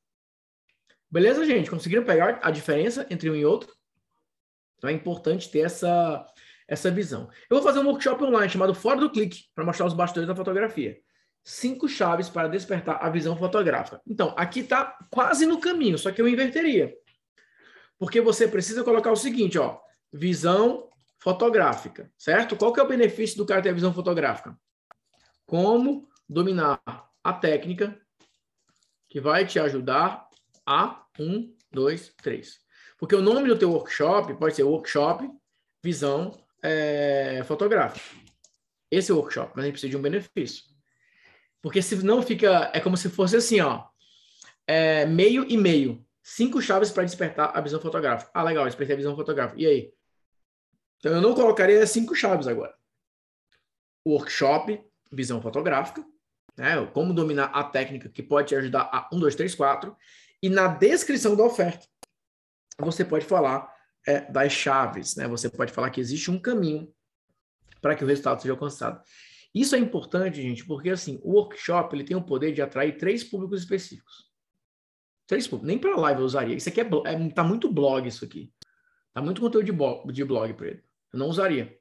[1.11, 1.71] Beleza, gente?
[1.71, 3.75] Conseguiram pegar a diferença entre um e outro?
[4.77, 6.25] Então é importante ter essa,
[6.69, 7.29] essa visão.
[7.51, 10.37] Eu vou fazer um workshop online chamado Fora do Clique, para mostrar os bastidores da
[10.37, 10.99] fotografia.
[11.43, 14.01] Cinco chaves para despertar a visão fotográfica.
[14.07, 16.93] Então, aqui está quase no caminho, só que eu inverteria.
[17.99, 19.81] Porque você precisa colocar o seguinte, ó,
[20.13, 20.89] visão
[21.19, 22.57] fotográfica, certo?
[22.57, 24.57] Qual que é o benefício do cara ter a visão fotográfica?
[25.47, 26.83] como dominar
[27.23, 27.99] a técnica
[29.09, 30.29] que vai te ajudar
[30.67, 32.59] a um, dois, três.
[32.99, 35.31] Porque o nome do teu workshop pode ser workshop
[35.83, 38.05] visão é, fotográfica.
[38.91, 40.65] Esse é o workshop, mas a gente precisa de um benefício.
[41.63, 43.85] Porque se não fica, é como se fosse assim, ó,
[44.67, 46.05] é, meio e meio.
[46.23, 48.31] Cinco chaves para despertar a visão fotográfica.
[48.35, 49.61] Ah, legal, despertei a visão fotográfica.
[49.61, 49.93] E aí?
[50.99, 52.75] Então eu não colocaria cinco chaves agora.
[54.07, 56.05] Workshop visão fotográfica,
[56.57, 56.85] né?
[56.87, 59.97] Como dominar a técnica que pode te ajudar a 1, 2, 3, 4.
[60.43, 61.87] E na descrição da oferta,
[62.79, 63.73] você pode falar
[64.07, 65.27] é, das chaves, né?
[65.29, 66.93] Você pode falar que existe um caminho
[67.81, 69.03] para que o resultado seja alcançado.
[69.55, 73.25] Isso é importante, gente, porque assim, o workshop ele tem o poder de atrair três
[73.25, 74.31] públicos específicos.
[75.27, 75.69] Três públicos.
[75.69, 76.55] Nem para live eu usaria.
[76.55, 78.53] Isso aqui é, é tá muito blog isso aqui.
[79.13, 80.86] Tá muito conteúdo de blog, de blog para ele.
[81.13, 81.77] Eu não usaria.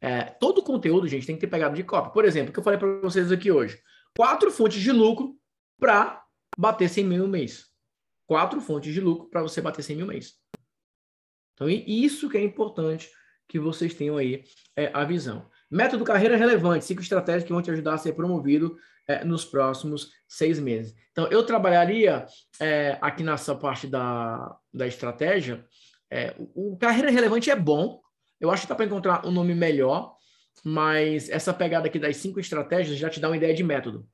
[0.00, 2.12] É, todo conteúdo, gente, tem que ter pegado de cópia.
[2.12, 3.80] Por exemplo, o que eu falei para vocês aqui hoje.
[4.16, 5.36] Quatro fontes de lucro
[5.78, 6.22] para
[6.56, 7.66] bater 100 mil mês.
[8.26, 10.34] Quatro fontes de lucro para você bater 100 mil mês.
[11.54, 13.10] Então, isso que é importante
[13.48, 14.44] que vocês tenham aí
[14.76, 15.48] é, a visão.
[15.70, 18.76] Método carreira relevante, cinco estratégias que vão te ajudar a ser promovido
[19.08, 20.94] é, nos próximos seis meses.
[21.12, 22.26] Então, eu trabalharia
[22.60, 25.64] é, aqui nessa parte da, da estratégia.
[26.10, 28.00] É, o carreira relevante é bom,
[28.40, 30.16] eu acho que dá para encontrar um nome melhor,
[30.64, 34.08] mas essa pegada aqui das cinco estratégias já te dá uma ideia de método,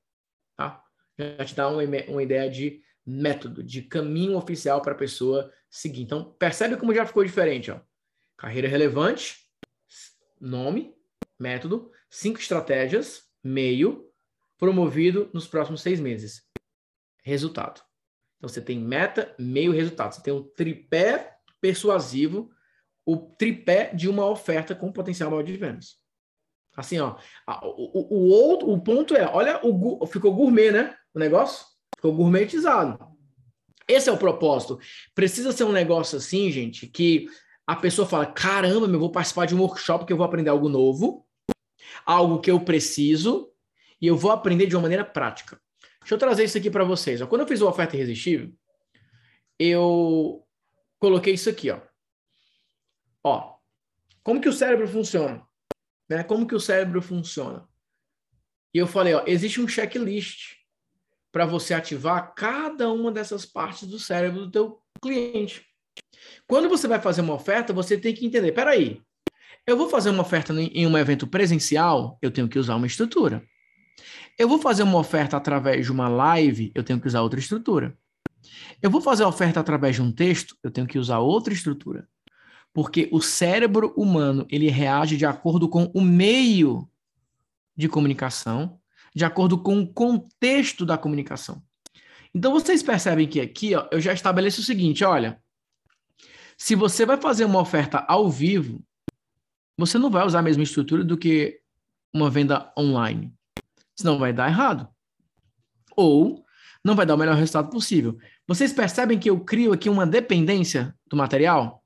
[0.57, 0.83] tá?
[1.19, 6.03] Já te dá uma, uma ideia de método, de caminho oficial para a pessoa seguir.
[6.03, 7.81] Então, percebe como já ficou diferente, ó.
[8.37, 9.39] Carreira relevante,
[10.41, 10.95] nome,
[11.39, 14.09] método, cinco estratégias, meio,
[14.59, 16.45] promovido nos próximos seis meses.
[17.25, 17.83] Resultado.
[18.37, 20.15] Então você tem meta, meio resultado.
[20.15, 22.51] Você tem um tripé persuasivo,
[23.05, 25.97] o tripé de uma oferta com potencial maior de vendas.
[26.77, 27.17] Assim, ó.
[27.63, 30.97] O, o, outro, o ponto é, olha, o, ficou gourmet, né?
[31.13, 32.99] O negócio ficou gourmetizado.
[33.87, 34.79] Esse é o propósito.
[35.15, 37.27] Precisa ser um negócio assim, gente, que
[37.67, 40.69] a pessoa fala: caramba, eu vou participar de um workshop que eu vou aprender algo
[40.69, 41.27] novo,
[42.07, 43.51] algo que eu preciso,
[44.01, 45.61] e eu vou aprender de uma maneira prática.
[46.01, 47.23] Deixa eu trazer isso aqui para vocês.
[47.23, 48.51] Quando eu fiz o oferta irresistível,
[49.59, 50.43] eu
[50.99, 51.81] coloquei isso aqui, ó.
[53.25, 53.55] Ó,
[54.23, 55.43] como que o cérebro funciona?
[56.09, 56.23] Né?
[56.23, 57.69] Como que o cérebro funciona?
[58.75, 60.57] E eu falei, ó, existe um checklist
[61.31, 65.67] para você ativar cada uma dessas partes do cérebro do teu cliente.
[66.47, 69.01] Quando você vai fazer uma oferta, você tem que entender, peraí,
[69.67, 73.43] eu vou fazer uma oferta em um evento presencial, eu tenho que usar uma estrutura.
[74.39, 77.97] Eu vou fazer uma oferta através de uma live, eu tenho que usar outra estrutura.
[78.81, 82.09] Eu vou fazer a oferta através de um texto, eu tenho que usar outra estrutura.
[82.73, 86.89] Porque o cérebro humano, ele reage de acordo com o meio
[87.77, 88.81] de comunicação
[89.15, 91.63] de acordo com o contexto da comunicação.
[92.35, 95.41] Então vocês percebem que aqui ó, eu já estabeleço o seguinte: olha,
[96.57, 98.83] se você vai fazer uma oferta ao vivo,
[99.77, 101.61] você não vai usar a mesma estrutura do que
[102.13, 103.33] uma venda online.
[103.95, 104.89] Senão vai dar errado.
[105.95, 106.45] Ou
[106.85, 108.19] não vai dar o melhor resultado possível.
[108.47, 111.82] Vocês percebem que eu crio aqui uma dependência do material?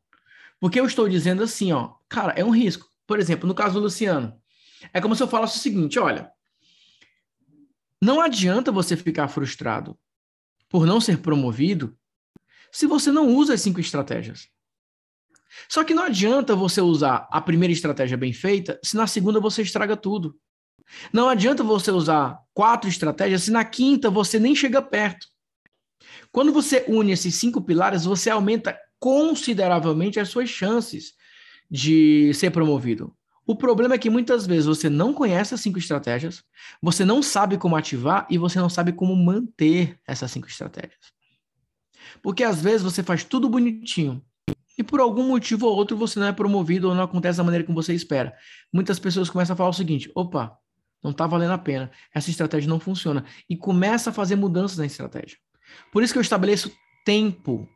[0.61, 2.89] Porque eu estou dizendo assim, ó, cara, é um risco.
[3.07, 4.35] Por exemplo, no caso do Luciano,
[4.93, 6.31] é como se eu falasse o seguinte: olha,
[8.03, 9.99] não adianta você ficar frustrado
[10.69, 11.97] por não ser promovido
[12.73, 14.49] se você não usa as cinco estratégias.
[15.69, 19.63] Só que não adianta você usar a primeira estratégia bem feita se na segunda você
[19.63, 20.39] estraga tudo.
[21.13, 25.27] Não adianta você usar quatro estratégias se na quinta você nem chega perto.
[26.31, 31.15] Quando você une esses cinco pilares, você aumenta consideravelmente as suas chances
[31.71, 33.15] de ser promovido.
[33.47, 36.43] O problema é que muitas vezes você não conhece as cinco estratégias,
[36.83, 41.15] você não sabe como ativar e você não sabe como manter essas cinco estratégias.
[42.23, 44.21] Porque às vezes você faz tudo bonitinho
[44.77, 47.65] e por algum motivo ou outro você não é promovido ou não acontece da maneira
[47.65, 48.35] como você espera.
[48.73, 50.59] Muitas pessoas começam a falar o seguinte: opa,
[51.03, 53.25] não está valendo a pena, essa estratégia não funciona.
[53.49, 55.39] E começa a fazer mudanças na estratégia.
[55.93, 56.73] Por isso que eu estabeleço
[57.05, 57.69] tempo.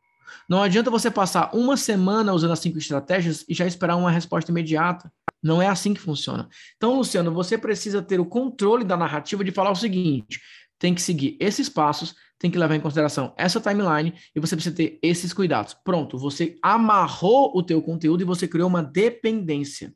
[0.48, 4.50] Não adianta você passar uma semana usando as cinco estratégias e já esperar uma resposta
[4.50, 5.12] imediata.
[5.42, 6.48] Não é assim que funciona.
[6.76, 10.40] Então, Luciano, você precisa ter o controle da narrativa de falar o seguinte:
[10.78, 14.74] tem que seguir esses passos, tem que levar em consideração essa timeline e você precisa
[14.74, 15.74] ter esses cuidados.
[15.84, 19.94] Pronto, você amarrou o teu conteúdo e você criou uma dependência.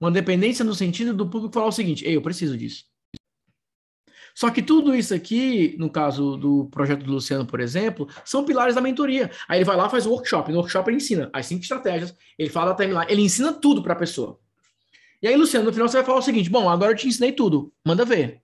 [0.00, 2.84] Uma dependência no sentido do público falar o seguinte: Ei, eu preciso disso.
[4.34, 8.74] Só que tudo isso aqui, no caso do projeto do Luciano, por exemplo, são pilares
[8.74, 9.30] da mentoria.
[9.48, 10.50] Aí ele vai lá faz o workshop.
[10.50, 13.92] No workshop ele ensina as cinco estratégias, ele fala da timeline, ele ensina tudo para
[13.92, 14.40] a pessoa.
[15.22, 17.30] E aí, Luciano, no final você vai falar o seguinte: bom, agora eu te ensinei
[17.30, 18.42] tudo, manda ver.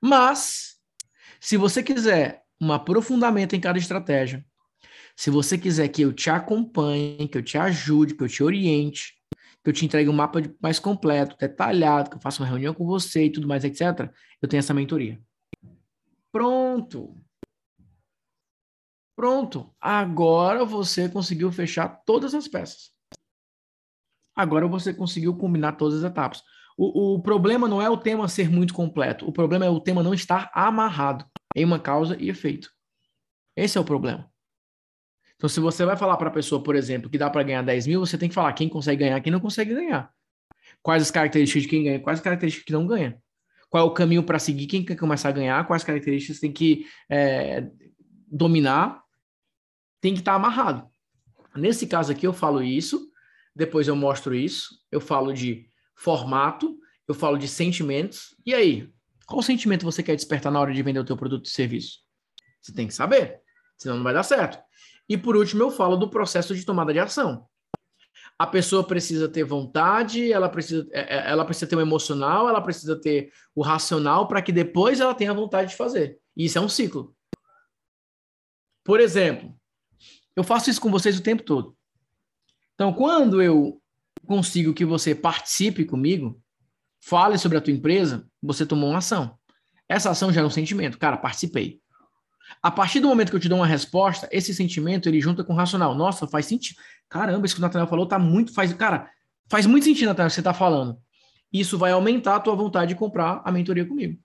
[0.00, 0.76] Mas,
[1.40, 4.44] se você quiser um aprofundamento em cada estratégia,
[5.16, 9.14] se você quiser que eu te acompanhe, que eu te ajude, que eu te oriente,
[9.62, 12.86] que eu te entregue um mapa mais completo, detalhado, que eu faça uma reunião com
[12.86, 15.20] você e tudo mais, etc., eu tenho essa mentoria.
[16.32, 17.16] Pronto.
[19.14, 19.74] Pronto.
[19.80, 22.90] Agora você conseguiu fechar todas as peças.
[24.34, 26.42] Agora você conseguiu combinar todas as etapas.
[26.78, 29.28] O, o problema não é o tema ser muito completo.
[29.28, 32.70] O problema é o tema não estar amarrado em uma causa e efeito.
[33.54, 34.29] Esse é o problema.
[35.40, 37.86] Então, se você vai falar para a pessoa, por exemplo, que dá para ganhar 10
[37.86, 40.12] mil, você tem que falar quem consegue ganhar, quem não consegue ganhar.
[40.82, 43.18] Quais as características de quem ganha, quais as características que não ganha.
[43.70, 46.84] Qual é o caminho para seguir, quem quer começar a ganhar, quais características tem que
[47.08, 47.66] é,
[48.30, 49.02] dominar,
[49.98, 50.86] tem que estar tá amarrado.
[51.56, 53.10] Nesse caso aqui, eu falo isso,
[53.56, 58.36] depois eu mostro isso, eu falo de formato, eu falo de sentimentos.
[58.44, 58.92] E aí,
[59.24, 62.00] qual sentimento você quer despertar na hora de vender o teu produto e serviço?
[62.60, 63.40] Você tem que saber,
[63.78, 64.62] senão não vai dar certo.
[65.10, 67.44] E por último, eu falo do processo de tomada de ação.
[68.38, 72.60] A pessoa precisa ter vontade, ela precisa, é, é, ela precisa ter o emocional, ela
[72.60, 76.20] precisa ter o racional para que depois ela tenha vontade de fazer.
[76.36, 77.12] E isso é um ciclo.
[78.84, 79.52] Por exemplo,
[80.36, 81.76] eu faço isso com vocês o tempo todo.
[82.74, 83.82] Então, quando eu
[84.26, 86.40] consigo que você participe comigo,
[87.02, 89.36] fale sobre a tua empresa, você tomou uma ação.
[89.88, 91.00] Essa ação gera um sentimento.
[91.00, 91.79] Cara, participei.
[92.62, 95.52] A partir do momento que eu te dou uma resposta, esse sentimento ele junta com
[95.52, 95.94] o racional.
[95.94, 96.78] Nossa, faz sentido.
[97.08, 98.52] Caramba, isso que o Nathaniel falou tá muito.
[98.52, 99.08] Faz, cara,
[99.48, 100.98] faz muito sentido, Nathaniel, o que você está falando.
[101.52, 104.18] Isso vai aumentar a tua vontade de comprar a mentoria comigo.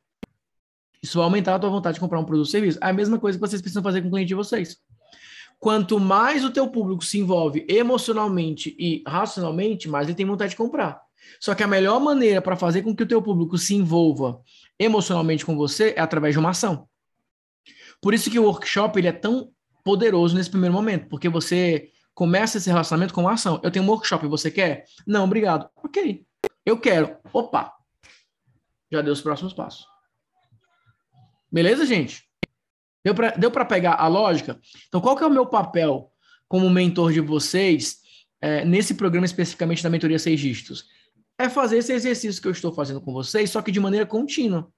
[1.01, 2.79] Isso vai aumentar a tua vontade de comprar um produto ou serviço.
[2.81, 4.77] É a mesma coisa que vocês precisam fazer com o cliente de vocês.
[5.59, 10.57] Quanto mais o teu público se envolve emocionalmente e racionalmente, mais ele tem vontade de
[10.57, 11.01] comprar.
[11.39, 14.41] Só que a melhor maneira para fazer com que o teu público se envolva
[14.79, 16.87] emocionalmente com você é através de uma ação.
[18.01, 19.51] Por isso que o workshop ele é tão
[19.83, 23.59] poderoso nesse primeiro momento, porque você começa esse relacionamento com uma ação.
[23.63, 24.85] Eu tenho um workshop, você quer?
[25.05, 25.69] Não, obrigado.
[25.75, 26.25] Ok,
[26.65, 27.17] eu quero.
[27.31, 27.73] Opa,
[28.91, 29.85] já deu os próximos passos.
[31.51, 32.23] Beleza, gente?
[33.37, 34.59] Deu para pegar a lógica?
[34.87, 36.11] Então, qual que é o meu papel
[36.47, 37.99] como mentor de vocês
[38.41, 40.85] é, nesse programa especificamente da mentoria seis dígitos?
[41.37, 44.71] É fazer esse exercício que eu estou fazendo com vocês, só que de maneira contínua.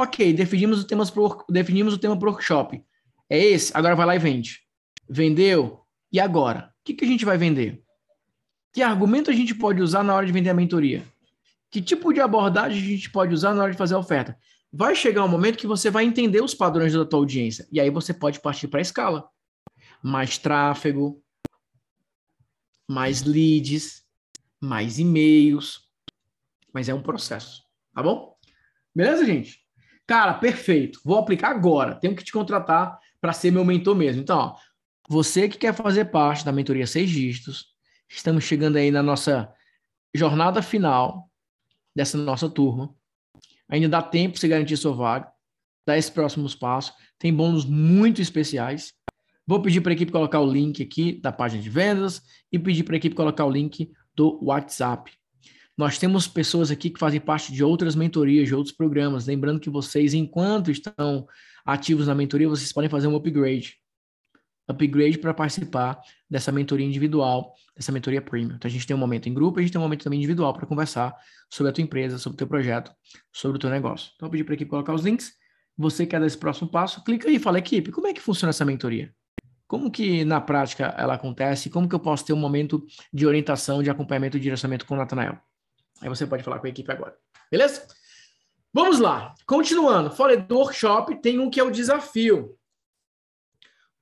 [0.00, 2.80] Ok, definimos o, temas pro, definimos o tema para o workshop.
[3.28, 3.76] É esse?
[3.76, 4.60] Agora vai lá e vende.
[5.10, 5.80] Vendeu?
[6.12, 6.72] E agora?
[6.80, 7.82] O que, que a gente vai vender?
[8.72, 11.04] Que argumento a gente pode usar na hora de vender a mentoria?
[11.68, 14.38] Que tipo de abordagem a gente pode usar na hora de fazer a oferta?
[14.72, 17.66] Vai chegar um momento que você vai entender os padrões da tua audiência.
[17.72, 19.28] E aí você pode partir para a escala.
[20.00, 21.20] Mais tráfego,
[22.88, 24.04] mais leads,
[24.60, 25.88] mais e-mails.
[26.72, 28.36] Mas é um processo, tá bom?
[28.94, 29.67] Beleza, gente?
[30.08, 31.00] Cara, perfeito.
[31.04, 31.94] Vou aplicar agora.
[31.94, 34.22] Tenho que te contratar para ser meu mentor mesmo.
[34.22, 34.56] Então, ó,
[35.06, 37.66] você que quer fazer parte da mentoria seis dígitos,
[38.08, 39.52] estamos chegando aí na nossa
[40.14, 41.30] jornada final
[41.94, 42.94] dessa nossa turma.
[43.68, 45.30] Ainda dá tempo para você garantir sua vaga,
[45.86, 46.94] dar esses próximos passos.
[47.18, 48.94] Tem bônus muito especiais.
[49.46, 52.84] Vou pedir para a equipe colocar o link aqui da página de vendas e pedir
[52.84, 55.17] para a equipe colocar o link do WhatsApp.
[55.78, 59.28] Nós temos pessoas aqui que fazem parte de outras mentorias, de outros programas.
[59.28, 61.24] Lembrando que vocês, enquanto estão
[61.64, 63.76] ativos na mentoria, vocês podem fazer um upgrade.
[64.66, 68.56] Upgrade para participar dessa mentoria individual, dessa mentoria premium.
[68.56, 70.52] Então a gente tem um momento em grupo, a gente tem um momento também individual
[70.52, 71.14] para conversar
[71.48, 72.90] sobre a tua empresa, sobre o teu projeto,
[73.32, 74.10] sobre o teu negócio.
[74.16, 75.32] Então eu pedi para a equipe colocar os links.
[75.76, 78.50] Você quer dar esse próximo passo, clica aí e fala, equipe, como é que funciona
[78.50, 79.14] essa mentoria?
[79.68, 81.70] Como que na prática ela acontece?
[81.70, 84.96] Como que eu posso ter um momento de orientação, de acompanhamento e direcionamento com o
[84.96, 85.38] Natanael?
[86.00, 87.16] Aí você pode falar com a equipe agora.
[87.50, 87.86] Beleza?
[88.72, 89.34] Vamos lá.
[89.46, 90.10] Continuando.
[90.10, 92.56] Falei do workshop, tem um que é o desafio.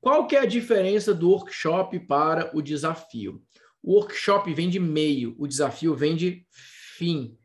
[0.00, 3.42] Qual que é a diferença do workshop para o desafio?
[3.82, 7.38] O workshop vem de meio, o desafio vem de fim.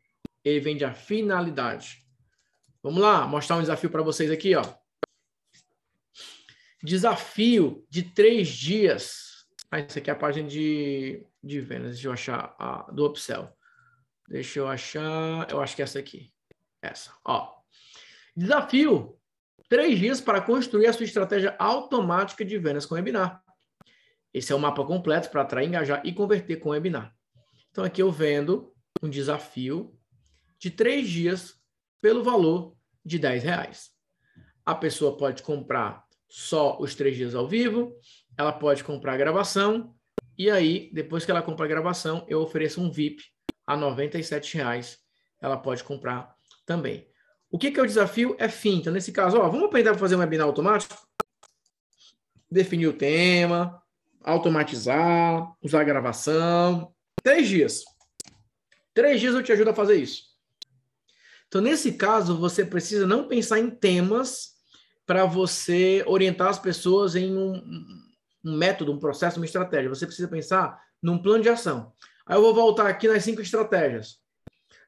[0.44, 2.04] Ele vem de a finalidade.
[2.82, 4.62] Vamos lá, mostrar um desafio para vocês aqui, ó.
[6.82, 9.46] Desafio de três dias.
[9.70, 11.92] Ah, isso aqui é a página de, de vendas.
[11.92, 13.48] Deixa eu achar a, do upsell.
[14.28, 15.50] Deixa eu achar.
[15.50, 16.32] Eu acho que é essa aqui.
[16.80, 17.12] Essa.
[17.24, 17.52] Ó.
[18.36, 19.18] Desafio:
[19.68, 23.42] três dias para construir a sua estratégia automática de vendas com webinar.
[24.32, 27.14] Esse é o mapa completo para atrair, engajar e converter com webinar.
[27.70, 29.94] Então, aqui eu vendo um desafio
[30.58, 31.60] de três dias
[32.00, 33.90] pelo valor de 10 reais.
[34.64, 37.94] A pessoa pode comprar só os três dias ao vivo,
[38.38, 39.94] ela pode comprar a gravação,
[40.38, 43.22] e aí, depois que ela compra a gravação, eu ofereço um VIP
[43.72, 44.10] a R$
[44.54, 44.98] reais
[45.40, 47.08] ela pode comprar também.
[47.50, 48.34] O que, que é o desafio?
[48.38, 48.78] É fim.
[48.78, 50.96] Então, nesse caso, ó, vamos aprender a fazer um webinar automático?
[52.50, 53.82] Definir o tema,
[54.22, 56.94] automatizar, usar a gravação.
[57.22, 57.84] Três dias.
[58.94, 60.32] Três dias eu te ajudo a fazer isso.
[61.46, 64.52] Então, nesse caso, você precisa não pensar em temas
[65.04, 67.62] para você orientar as pessoas em um,
[68.42, 69.90] um método, um processo, uma estratégia.
[69.90, 71.92] Você precisa pensar num plano de ação.
[72.26, 74.18] Aí eu vou voltar aqui nas cinco estratégias.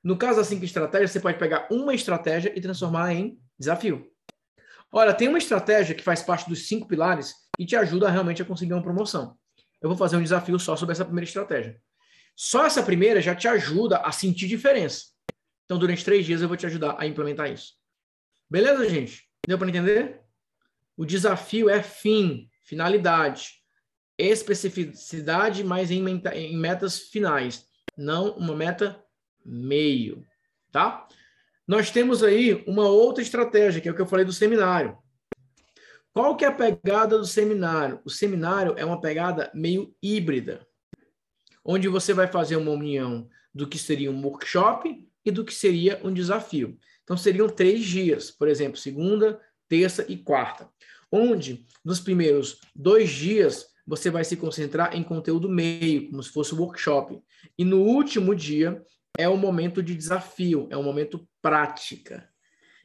[0.03, 4.11] No caso das cinco estratégias, você pode pegar uma estratégia e transformar em desafio.
[4.93, 8.45] Olha, tem uma estratégia que faz parte dos cinco pilares e te ajuda realmente a
[8.45, 9.37] conseguir uma promoção.
[9.81, 11.81] Eu vou fazer um desafio só sobre essa primeira estratégia.
[12.37, 15.07] Só essa primeira já te ajuda a sentir diferença.
[15.65, 17.75] Então, durante três dias eu vou te ajudar a implementar isso.
[18.51, 19.29] Beleza, gente?
[19.47, 20.21] Deu para entender?
[20.97, 23.64] O desafio é fim, finalidade
[24.19, 26.05] especificidade, mas em,
[26.35, 29.03] em metas finais, não uma meta
[29.45, 30.25] meio,
[30.71, 31.07] tá?
[31.67, 34.99] Nós temos aí uma outra estratégia, que é o que eu falei do seminário.
[36.13, 38.01] Qual que é a pegada do seminário?
[38.05, 40.67] O seminário é uma pegada meio híbrida,
[41.65, 46.01] onde você vai fazer uma união do que seria um workshop e do que seria
[46.05, 46.79] um desafio.
[47.03, 50.69] Então, seriam três dias, por exemplo, segunda, terça e quarta,
[51.11, 56.55] onde nos primeiros dois dias você vai se concentrar em conteúdo meio, como se fosse
[56.55, 57.21] um workshop.
[57.59, 58.83] E no último dia
[59.17, 62.29] é o momento de desafio, é o momento prática.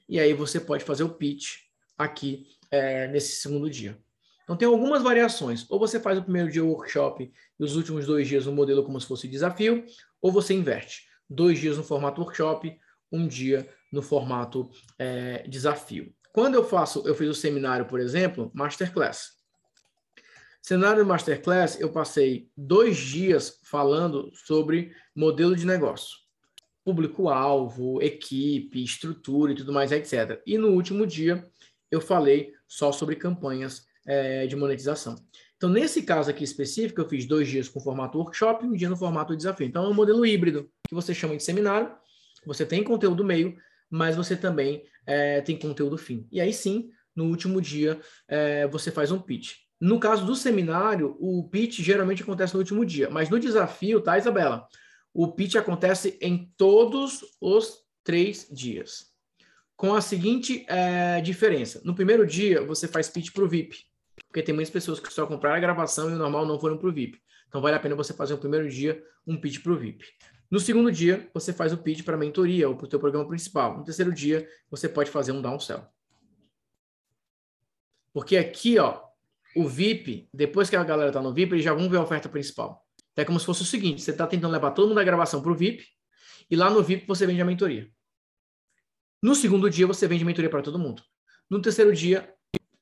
[0.08, 1.58] E aí você pode fazer o pitch
[1.97, 3.97] aqui é, nesse segundo dia.
[4.43, 5.66] Então tem algumas variações.
[5.70, 8.84] Ou você faz o primeiro dia o workshop e os últimos dois dias o modelo
[8.84, 9.86] como se fosse desafio,
[10.22, 11.08] ou você inverte.
[11.30, 12.76] Dois dias no formato workshop,
[13.12, 16.14] um dia no formato é, desafio.
[16.34, 19.38] Quando eu faço, eu fiz o seminário, por exemplo, Masterclass.
[20.62, 26.18] Cenário Masterclass, eu passei dois dias falando sobre modelo de negócio.
[26.84, 30.41] Público-alvo, equipe, estrutura e tudo mais, etc.
[30.45, 31.43] E no último dia,
[31.89, 35.16] eu falei só sobre campanhas é, de monetização.
[35.55, 38.89] Então, nesse caso aqui específico, eu fiz dois dias com formato workshop e um dia
[38.89, 39.68] no formato desafio.
[39.68, 41.91] Então, é um modelo híbrido, que você chama de seminário.
[42.45, 43.57] Você tem conteúdo meio,
[43.89, 46.28] mas você também é, tem conteúdo fim.
[46.32, 49.55] E aí sim, no último dia, é, você faz um pitch.
[49.80, 54.17] No caso do seminário, o pitch geralmente acontece no último dia, mas no desafio, tá,
[54.17, 54.67] Isabela?
[55.13, 59.07] O pitch acontece em todos os três dias.
[59.77, 63.86] Com a seguinte é, diferença: no primeiro dia, você faz pitch para o VIP,
[64.27, 66.89] porque tem muitas pessoas que só compraram a gravação e o normal não foram para
[66.89, 67.17] o VIP.
[67.47, 70.05] Então, vale a pena você fazer no primeiro dia um pitch para o VIP.
[70.51, 73.27] No segundo dia, você faz o pitch para a mentoria ou para o teu programa
[73.27, 73.77] principal.
[73.77, 75.88] No terceiro dia, você pode fazer um downsell.
[78.11, 79.09] Porque aqui, ó,
[79.56, 82.30] o VIP, depois que a galera tá no VIP, eles já vão ver a oferta
[82.30, 82.86] principal.
[83.16, 85.52] É como se fosse o seguinte: você está tentando levar todo mundo da gravação para
[85.52, 85.86] o VIP,
[86.50, 87.89] e lá no VIP você vende a mentoria.
[89.22, 91.04] No segundo dia, você vende mentoria para todo mundo.
[91.50, 92.34] No terceiro dia,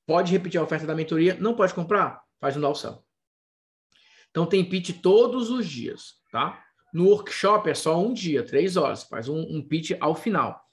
[0.05, 3.03] pode repetir a oferta da mentoria, não pode comprar, faz um downsell.
[4.29, 6.63] Então tem pitch todos os dias, tá?
[6.93, 10.66] No workshop é só um dia, três horas, faz um, um pitch ao final.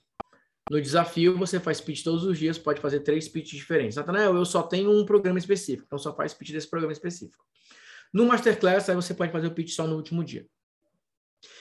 [0.70, 3.96] No desafio, você faz pitch todos os dias, pode fazer três pitches diferentes.
[3.96, 7.44] Natanael, eu só tenho um programa específico, então só faz pitch desse programa específico.
[8.12, 10.46] No Masterclass, aí você pode fazer o pitch só no último dia.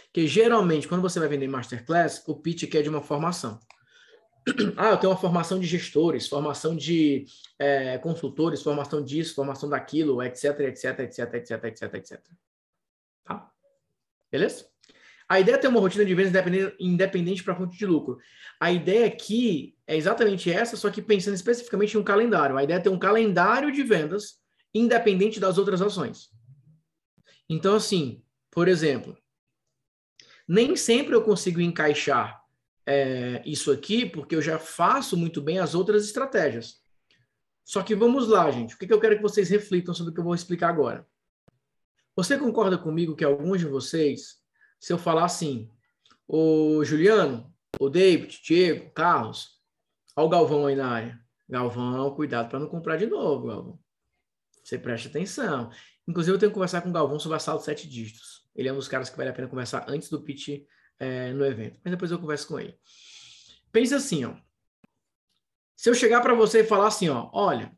[0.06, 3.60] Porque geralmente, quando você vai vender Masterclass, o pitch quer de uma formação.
[4.76, 7.26] Ah, eu tenho uma formação de gestores, formação de
[7.58, 12.22] é, consultores, formação disso, formação daquilo, etc, etc, etc, etc, etc, etc.
[13.24, 13.50] Tá?
[14.30, 14.73] Beleza?
[15.34, 18.20] A ideia é ter uma rotina de vendas independente, independente para fonte de lucro.
[18.60, 22.56] A ideia aqui é exatamente essa, só que pensando especificamente em um calendário.
[22.56, 24.40] A ideia é ter um calendário de vendas
[24.72, 26.30] independente das outras ações.
[27.50, 28.22] Então, assim,
[28.52, 29.18] por exemplo,
[30.48, 32.40] nem sempre eu consigo encaixar
[32.86, 36.80] é, isso aqui, porque eu já faço muito bem as outras estratégias.
[37.66, 38.76] Só que vamos lá, gente.
[38.76, 41.08] O que, que eu quero que vocês reflitam sobre o que eu vou explicar agora?
[42.16, 44.43] Você concorda comigo que alguns de vocês
[44.84, 45.72] se eu falar assim,
[46.28, 49.62] o Juliano, o David, Diego, Carlos,
[50.14, 51.22] olha o Galvão aí na área.
[51.48, 53.80] Galvão, cuidado para não comprar de novo, Galvão.
[54.62, 55.72] Você preste atenção.
[56.06, 58.46] Inclusive, eu tenho que conversar com o Galvão sobre a sala de sete dígitos.
[58.54, 60.66] Ele é um dos caras que vale a pena conversar antes do pitch
[61.00, 61.80] é, no evento.
[61.82, 62.78] Mas depois eu converso com ele.
[63.72, 64.36] Pense assim, ó.
[65.78, 67.72] Se eu chegar para você e falar assim, ó, olha,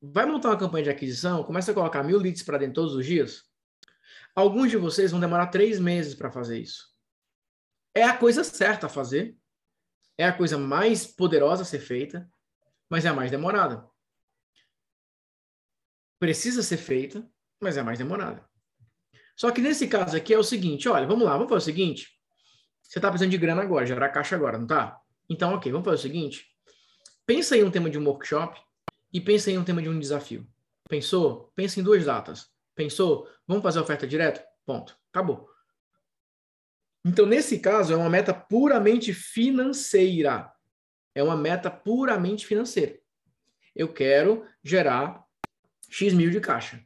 [0.00, 3.04] vai montar uma campanha de aquisição, começa a colocar mil leads para dentro todos os
[3.04, 3.42] dias,
[4.34, 6.88] Alguns de vocês vão demorar três meses para fazer isso.
[7.94, 9.36] É a coisa certa a fazer,
[10.18, 12.28] é a coisa mais poderosa a ser feita,
[12.90, 13.88] mas é a mais demorada.
[16.18, 17.28] Precisa ser feita,
[17.60, 18.44] mas é a mais demorada.
[19.36, 22.08] Só que nesse caso aqui é o seguinte, olha, vamos lá, vamos fazer o seguinte.
[22.82, 25.00] Você está precisando de grana agora, gerar caixa agora, não tá?
[25.28, 26.46] Então, ok, vamos fazer o seguinte.
[27.26, 28.60] Pensa em um tema de um workshop
[29.12, 30.46] e pensa em um tema de um desafio.
[30.88, 31.52] Pensou?
[31.54, 32.53] Pensa em duas datas.
[32.74, 33.28] Pensou?
[33.46, 34.44] Vamos fazer oferta direto?
[34.66, 34.98] Ponto.
[35.12, 35.48] Acabou.
[37.04, 40.50] Então, nesse caso, é uma meta puramente financeira.
[41.14, 42.98] É uma meta puramente financeira.
[43.74, 45.24] Eu quero gerar
[45.90, 46.82] X mil de caixa.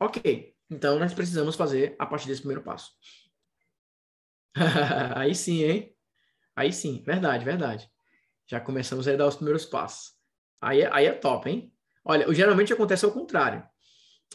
[0.00, 0.54] Ok.
[0.70, 2.92] Então, nós precisamos fazer a partir desse primeiro passo.
[5.16, 5.96] aí sim, hein?
[6.54, 7.90] Aí sim, verdade, verdade.
[8.46, 10.16] Já começamos a dar os primeiros passos.
[10.60, 11.72] Aí, é, aí é top, hein?
[12.04, 13.68] Olha, geralmente acontece ao contrário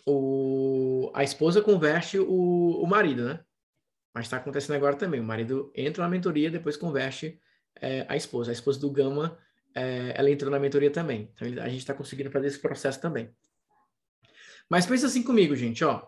[0.06, 3.40] o, a esposa converte o, o marido, né?
[4.14, 5.20] Mas está acontecendo agora também.
[5.20, 7.40] O marido entra na mentoria, depois converte
[7.82, 8.52] é, a esposa.
[8.52, 9.38] A esposa do Gama,
[9.74, 11.32] é, ela entrou na mentoria também.
[11.34, 13.34] Então a gente está conseguindo fazer esse processo também.
[14.70, 16.08] Mas pensa assim comigo, gente, ó.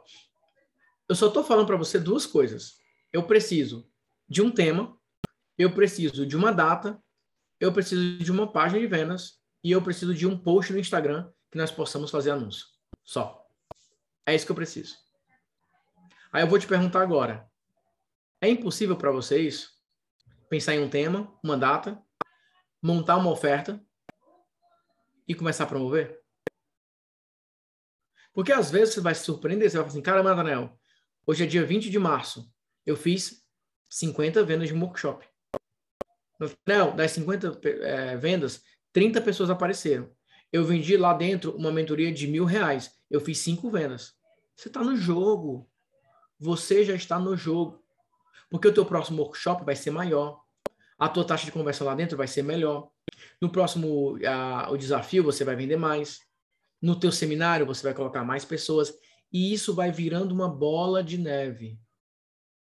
[1.07, 2.77] Eu só estou falando para você duas coisas.
[3.11, 3.89] Eu preciso
[4.27, 4.97] de um tema,
[5.57, 7.01] eu preciso de uma data,
[7.59, 11.31] eu preciso de uma página de vendas e eu preciso de um post no Instagram
[11.51, 12.65] que nós possamos fazer anúncio.
[13.03, 13.44] Só.
[14.25, 14.97] É isso que eu preciso.
[16.31, 17.49] Aí eu vou te perguntar agora:
[18.41, 19.69] é impossível para vocês
[20.49, 22.01] pensar em um tema, uma data,
[22.81, 23.83] montar uma oferta
[25.27, 26.21] e começar a promover?
[28.33, 30.77] Porque às vezes você vai se surpreender, você vai falar assim: caramba, Daniel,
[31.25, 32.51] hoje é dia 20 de março,
[32.85, 33.45] eu fiz
[33.89, 35.25] 50 vendas de um workshop.
[36.67, 38.61] Não, das 50 é, vendas,
[38.91, 40.11] 30 pessoas apareceram.
[40.51, 42.91] Eu vendi lá dentro uma mentoria de mil reais.
[43.15, 44.13] Eu fiz cinco vendas.
[44.55, 45.69] Você está no jogo.
[46.37, 47.81] Você já está no jogo.
[48.49, 50.43] Porque o teu próximo workshop vai ser maior.
[50.99, 52.89] A tua taxa de conversão lá dentro vai ser melhor.
[53.41, 56.19] No próximo a, o desafio você vai vender mais.
[56.81, 58.93] No teu seminário você vai colocar mais pessoas
[59.31, 61.79] e isso vai virando uma bola de neve.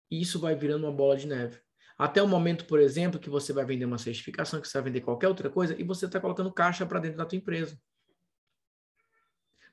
[0.10, 1.60] Isso vai virando uma bola de neve.
[1.98, 5.02] Até o momento, por exemplo, que você vai vender uma certificação, que você vai vender
[5.02, 7.78] qualquer outra coisa e você está colocando caixa para dentro da tua empresa.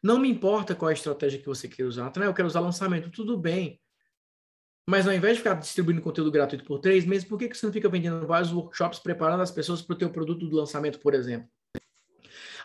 [0.07, 2.13] Não me importa qual é a estratégia que você quer usar.
[2.15, 3.81] Eu quero usar lançamento, tudo bem.
[4.89, 7.67] Mas ao invés de ficar distribuindo conteúdo gratuito por três meses, por que, que você
[7.67, 11.13] não fica vendendo vários workshops, preparando as pessoas para o teu produto do lançamento, por
[11.13, 11.49] exemplo?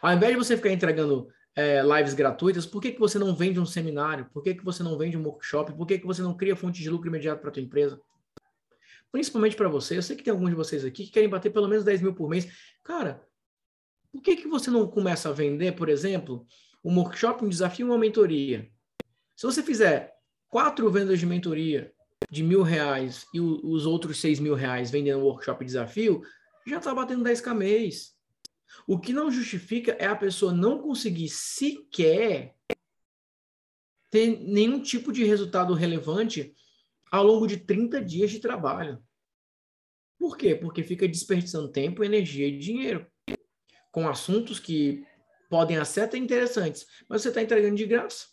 [0.03, 3.59] Ao invés de você ficar entregando é, lives gratuitas, por que, que você não vende
[3.59, 4.29] um seminário?
[4.31, 5.73] Por que, que você não vende um workshop?
[5.73, 7.99] Por que, que você não cria fonte de lucro imediato para a tua empresa?
[9.11, 9.97] Principalmente para você.
[9.97, 12.13] Eu sei que tem alguns de vocês aqui que querem bater pelo menos 10 mil
[12.13, 12.47] por mês.
[12.83, 13.19] Cara,
[14.11, 16.45] por que, que você não começa a vender, por exemplo,
[16.83, 18.69] um workshop, um desafio, uma mentoria?
[19.35, 20.13] Se você fizer
[20.47, 21.93] quatro vendas de mentoria
[22.29, 26.21] de mil reais e o, os outros seis mil reais vendendo workshop desafio,
[26.65, 28.15] já está batendo 10k mês.
[28.87, 32.55] O que não justifica é a pessoa não conseguir sequer
[34.09, 36.53] ter nenhum tipo de resultado relevante
[37.11, 39.01] ao longo de 30 dias de trabalho.
[40.17, 40.55] Por quê?
[40.55, 43.07] Porque fica desperdiçando tempo, energia e dinheiro
[43.91, 45.05] com assuntos que
[45.51, 48.27] podem até ser interessantes, mas você está entregando de graça.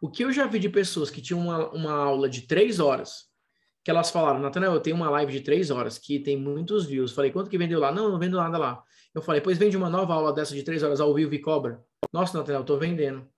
[0.00, 3.26] O que eu já vi de pessoas que tinham uma, uma aula de três horas,
[3.84, 7.12] que elas falaram, Natanael, eu tenho uma live de três horas que tem muitos views.
[7.12, 7.92] Falei, quanto que vendeu lá?
[7.92, 8.82] Não, não vendo nada lá.
[9.14, 11.84] Eu falei, pois vende uma nova aula dessa de três horas ao vivo e cobra.
[12.10, 13.28] Nossa, Natanael, tô vendendo.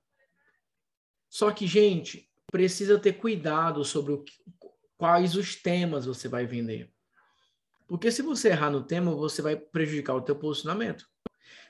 [1.29, 4.33] Só que, gente, precisa ter cuidado sobre que,
[4.97, 6.93] quais os temas você vai vender.
[7.89, 11.11] Porque se você errar no tema, você vai prejudicar o teu posicionamento.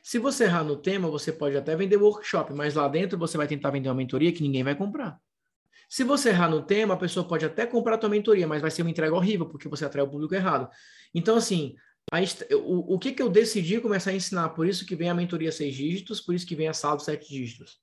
[0.02, 3.46] Se você errar no tema, você pode até vender workshop, mas lá dentro você vai
[3.46, 5.18] tentar vender uma mentoria que ninguém vai comprar.
[5.88, 8.70] Se você errar no tema, a pessoa pode até comprar a tua mentoria, mas vai
[8.70, 10.68] ser uma entrega horrível, porque você atrai o público errado.
[11.14, 11.76] Então, assim,
[12.10, 12.18] a,
[12.56, 14.48] o, o que, que eu decidi começar a ensinar?
[14.50, 17.04] Por isso que vem a mentoria seis dígitos, por isso que vem a sala de
[17.04, 17.80] sete dígitos.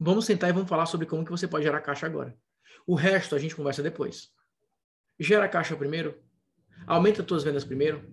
[0.00, 2.36] Vamos sentar e vamos falar sobre como que você pode gerar caixa agora.
[2.86, 4.30] O resto a gente conversa depois.
[5.20, 6.20] Gera caixa primeiro,
[6.86, 8.10] aumenta suas vendas primeiro,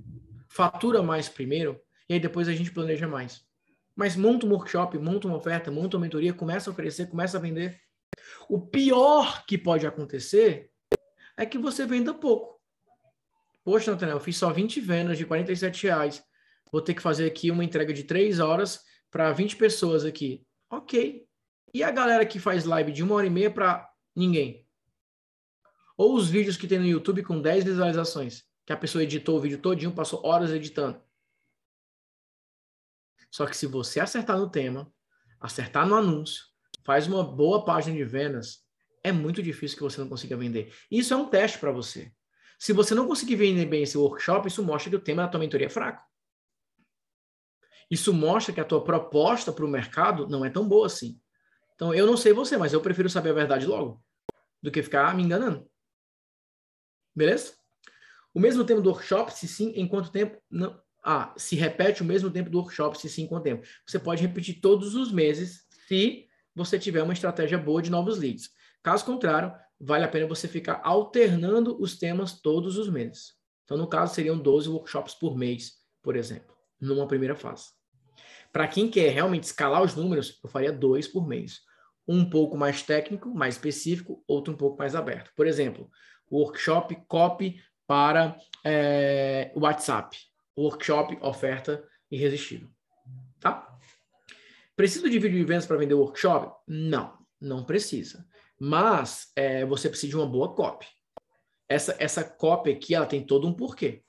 [0.47, 3.45] fatura mais primeiro, e aí depois a gente planeja mais.
[3.95, 7.39] Mas monta um workshop, monta uma oferta, monta uma mentoria, começa a oferecer, começa a
[7.39, 7.79] vender.
[8.49, 10.71] O pior que pode acontecer
[11.37, 12.59] é que você venda pouco.
[13.63, 16.23] Poxa, Nathanael, eu fiz só 20 vendas de 47 reais.
[16.71, 18.79] Vou ter que fazer aqui uma entrega de 3 horas
[19.11, 20.45] para 20 pessoas aqui.
[20.71, 21.25] Ok.
[21.73, 24.65] E a galera que faz live de uma hora e meia para ninguém?
[25.97, 29.41] Ou os vídeos que tem no YouTube com 10 visualizações, que a pessoa editou o
[29.41, 30.99] vídeo todinho, passou horas editando.
[33.31, 34.91] Só que se você acertar no tema,
[35.39, 36.43] acertar no anúncio,
[36.83, 38.65] faz uma boa página de vendas,
[39.03, 40.73] é muito difícil que você não consiga vender.
[40.89, 42.11] Isso é um teste para você.
[42.57, 45.39] Se você não conseguir vender bem esse workshop, isso mostra que o tema da tua
[45.39, 46.03] mentoria é fraco.
[47.89, 51.19] Isso mostra que a tua proposta para o mercado não é tão boa assim.
[51.75, 54.03] Então, eu não sei você, mas eu prefiro saber a verdade logo
[54.61, 55.69] do que ficar me enganando.
[57.15, 57.53] Beleza?
[58.33, 60.41] O mesmo tema do workshop, se sim, em quanto tempo?
[60.49, 63.65] Não, ah, se repete o mesmo tempo do workshop, se sim, quanto tempo?
[63.85, 68.49] Você pode repetir todos os meses, se você tiver uma estratégia boa de novos leads.
[68.83, 73.33] Caso contrário, vale a pena você ficar alternando os temas todos os meses.
[73.63, 77.69] Então, no caso, seriam 12 workshops por mês, por exemplo, numa primeira fase.
[78.51, 81.59] Para quem quer realmente escalar os números, eu faria dois por mês.
[82.07, 85.31] Um pouco mais técnico, mais específico, outro um pouco mais aberto.
[85.35, 85.89] Por exemplo,
[86.31, 90.17] workshop copy para é, WhatsApp
[90.59, 92.69] workshop, oferta irresistível.
[93.39, 93.77] Tá?
[94.75, 96.55] Precisa de vídeo de vendas para vender workshop?
[96.67, 98.25] Não, não precisa.
[98.59, 100.85] Mas é, você precisa de uma boa copy.
[101.67, 104.03] Essa, essa copy aqui, ela tem todo um porquê.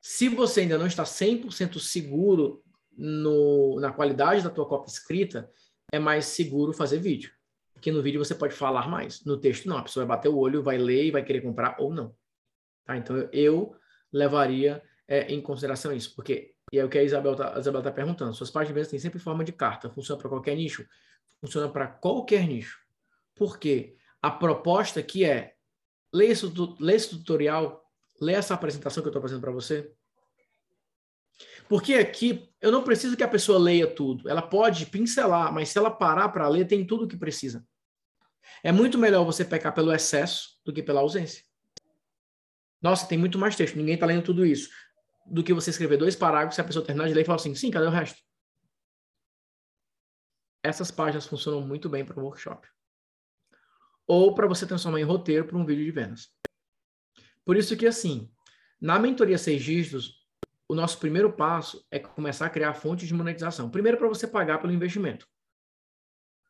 [0.00, 2.62] Se você ainda não está 100% seguro
[2.96, 5.50] no, na qualidade da tua copy escrita,
[5.90, 7.32] é mais seguro fazer vídeo.
[7.72, 9.24] Porque no vídeo você pode falar mais.
[9.24, 9.78] No texto, não.
[9.78, 12.14] A pessoa vai bater o olho, vai ler e vai querer comprar ou não.
[12.84, 12.96] Tá?
[12.96, 13.74] Então, eu
[14.12, 18.34] levaria é, em consideração isso, porque e é o que a Isabel está tá perguntando.
[18.34, 20.84] Suas páginas de vendas têm sempre forma de carta, funciona para qualquer nicho?
[21.40, 22.78] Funciona para qualquer nicho.
[23.34, 23.96] Por quê?
[24.20, 25.54] A proposta aqui é
[26.12, 26.46] lê esse,
[26.80, 27.84] lê esse tutorial,
[28.20, 29.92] lê essa apresentação que eu estou fazendo para você.
[31.68, 34.28] Porque aqui eu não preciso que a pessoa leia tudo.
[34.28, 37.64] Ela pode pincelar, mas se ela parar para ler, tem tudo o que precisa.
[38.62, 41.44] É muito melhor você pecar pelo excesso do que pela ausência.
[42.80, 44.70] Nossa, tem muito mais texto, ninguém está lendo tudo isso
[45.26, 47.54] do que você escrever dois parágrafos e a pessoa terminar de ler e falar assim,
[47.54, 48.20] sim, cadê o resto?
[50.62, 52.66] Essas páginas funcionam muito bem para o workshop.
[54.06, 56.28] Ou para você transformar em roteiro para um vídeo de vendas.
[57.44, 58.30] Por isso que, assim,
[58.80, 60.12] Na mentoria seis dígitos,
[60.68, 63.70] o nosso primeiro passo é começar a criar fontes de monetização.
[63.70, 65.26] Primeiro, para você pagar pelo investimento.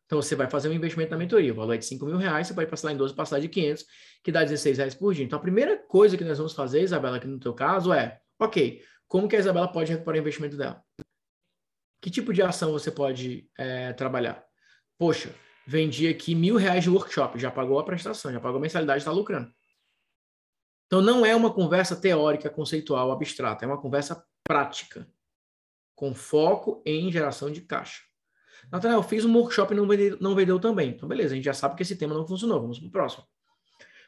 [0.06, 1.52] Então, você vai fazer um investimento na mentoria.
[1.52, 3.84] O valor é de 5 mil reais, você pode passar em 12, passar de 500,
[4.22, 5.24] que dá 16 reais por dia.
[5.24, 8.82] Então, a primeira coisa que nós vamos fazer, Isabela, aqui no teu caso, é, ok,
[9.08, 10.82] como que a Isabela pode recuperar o investimento dela?
[12.00, 14.44] Que tipo de ação você pode é, trabalhar?
[14.98, 15.34] Poxa,
[15.66, 19.12] vendi aqui mil reais de workshop, já pagou a prestação, já pagou a mensalidade, está
[19.12, 19.52] lucrando.
[20.86, 25.08] Então, não é uma conversa teórica, conceitual, abstrata, é uma conversa prática,
[25.94, 28.02] com foco em geração de caixa.
[28.70, 30.90] Nathanael, eu fiz um workshop e não vendeu, não vendeu também.
[30.90, 33.24] Então, beleza, a gente já sabe que esse tema não funcionou, vamos para o próximo.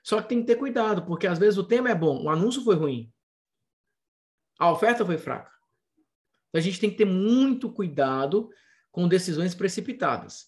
[0.02, 2.62] Só que tem que ter cuidado, porque às vezes o tema é bom, o anúncio
[2.62, 3.12] foi ruim,
[4.58, 5.50] a oferta foi fraca.
[6.48, 8.50] Então, a gente tem que ter muito cuidado
[8.90, 10.46] com decisões precipitadas.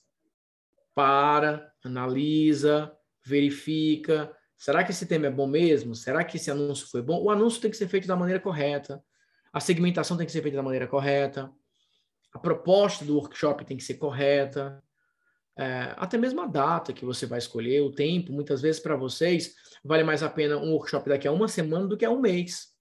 [0.94, 2.92] Para, analisa,
[3.24, 5.94] verifica, Será que esse tema é bom mesmo?
[5.94, 7.22] Será que esse anúncio foi bom?
[7.22, 9.00] O anúncio tem que ser feito da maneira correta.
[9.52, 11.48] A segmentação tem que ser feita da maneira correta.
[12.34, 14.82] A proposta do workshop tem que ser correta.
[15.56, 19.54] É, até mesmo a data que você vai escolher, o tempo, muitas vezes para vocês,
[19.84, 22.76] vale mais a pena um workshop daqui a uma semana do que a um mês.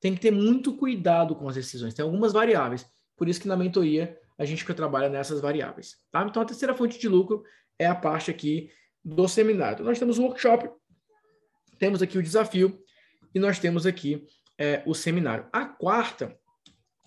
[0.00, 1.94] Tem que ter muito cuidado com as decisões.
[1.94, 2.86] Tem algumas variáveis.
[3.16, 5.96] Por isso que na mentoria a gente trabalha nessas variáveis.
[6.10, 6.22] Tá?
[6.22, 7.44] Então a terceira fonte de lucro
[7.78, 8.70] é a parte aqui
[9.04, 9.74] do seminário.
[9.74, 10.70] Então, nós temos o workshop,
[11.78, 12.82] temos aqui o desafio
[13.34, 14.26] e nós temos aqui
[14.58, 15.48] é, o seminário.
[15.52, 16.38] A quarta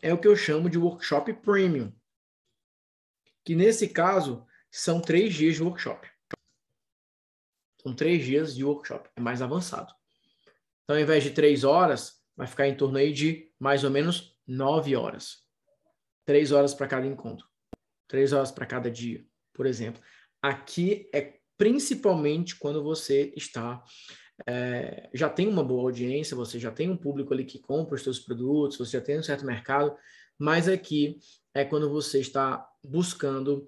[0.01, 1.93] é o que eu chamo de workshop premium,
[3.45, 6.09] que nesse caso são três dias de workshop.
[7.81, 9.93] São três dias de workshop, é mais avançado.
[10.83, 14.37] Então, ao invés de três horas, vai ficar em torno aí de mais ou menos
[14.47, 15.43] nove horas.
[16.25, 17.47] Três horas para cada encontro.
[18.07, 20.01] Três horas para cada dia, por exemplo.
[20.41, 23.83] Aqui é principalmente quando você está
[24.47, 28.03] é, já tem uma boa audiência, você já tem um público ali que compra os
[28.03, 29.95] seus produtos, você já tem um certo mercado,
[30.37, 31.19] mas aqui
[31.53, 33.67] é quando você está buscando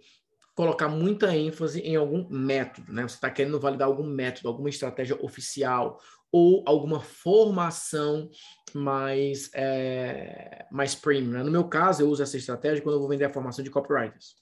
[0.55, 3.03] colocar muita ênfase em algum método, né?
[3.03, 5.99] Você está querendo validar algum método, alguma estratégia oficial
[6.37, 8.29] ou alguma formação
[8.73, 11.31] mais é, mais premium.
[11.31, 11.43] Né?
[11.43, 14.35] No meu caso, eu uso essa estratégia quando eu vou vender a formação de copywriters.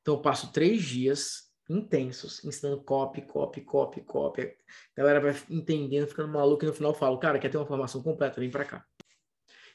[0.00, 4.42] Então, eu passo três dias intensos, ensinando copy, copy, copy, copy.
[4.44, 4.54] A
[4.96, 8.02] galera vai entendendo, ficando maluco e no final eu falo, cara, quer ter uma formação
[8.02, 8.86] completa, vem para cá.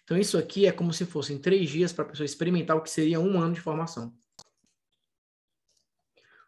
[0.04, 2.90] Então isso aqui é como se fossem três dias para a pessoa experimentar o que
[2.90, 4.12] seria um ano de formação.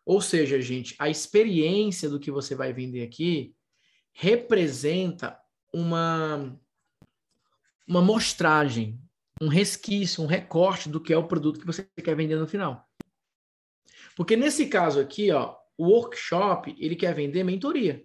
[0.03, 3.55] Ou seja, gente, a experiência do que você vai vender aqui
[4.13, 5.39] representa
[5.73, 6.57] uma
[7.87, 8.99] uma mostragem,
[9.41, 12.87] um resquício, um recorte do que é o produto que você quer vender no final.
[14.15, 18.03] Porque nesse caso aqui, ó, o workshop, ele quer vender mentoria.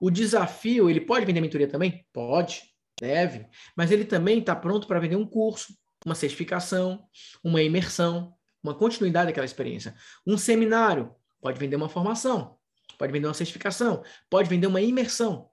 [0.00, 2.04] O desafio, ele pode vender mentoria também?
[2.12, 2.62] Pode,
[3.00, 3.46] deve.
[3.76, 5.74] Mas ele também está pronto para vender um curso,
[6.04, 7.06] uma certificação,
[7.42, 9.94] uma imersão, uma continuidade daquela experiência.
[10.26, 12.58] Um seminário, pode vender uma formação,
[12.96, 15.48] pode vender uma certificação, pode vender uma imersão.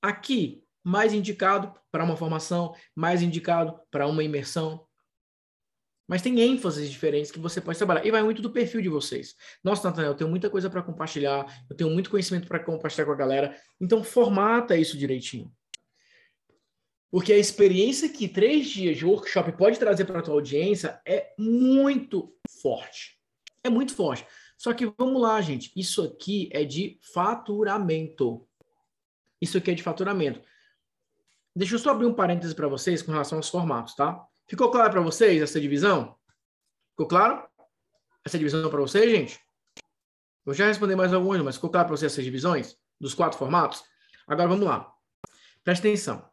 [0.00, 4.86] Aqui, mais indicado para uma formação, mais indicado para uma imersão,
[6.08, 8.06] mas tem ênfases diferentes que você pode trabalhar.
[8.06, 9.36] E vai muito do perfil de vocês.
[9.62, 13.12] Nossa, Nathanael, eu tenho muita coisa para compartilhar, eu tenho muito conhecimento para compartilhar com
[13.12, 13.54] a galera.
[13.78, 15.52] Então, formata isso direitinho.
[17.10, 21.34] Porque a experiência que três dias de workshop pode trazer para a tua audiência é
[21.38, 23.18] muito forte.
[23.62, 24.26] É muito forte.
[24.58, 25.72] Só que vamos lá, gente.
[25.76, 28.44] Isso aqui é de faturamento.
[29.40, 30.42] Isso aqui é de faturamento.
[31.54, 34.26] Deixa eu só abrir um parêntese para vocês com relação aos formatos, tá?
[34.48, 36.16] Ficou claro para vocês essa divisão?
[36.90, 37.48] Ficou claro?
[38.24, 39.40] Essa divisão para vocês, gente?
[40.44, 43.84] Eu já respondi mais algumas, mas ficou claro para vocês essas divisões dos quatro formatos?
[44.26, 44.92] Agora vamos lá.
[45.62, 46.28] Presta atenção.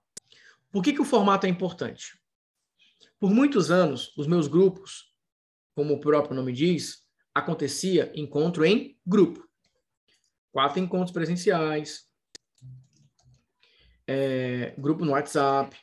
[0.71, 2.19] Por que, que o formato é importante?
[3.19, 5.13] Por muitos anos, os meus grupos,
[5.75, 7.04] como o próprio nome diz,
[7.35, 9.45] acontecia encontro em grupo.
[10.53, 12.09] Quatro encontros presenciais,
[14.07, 15.75] é, grupo no WhatsApp,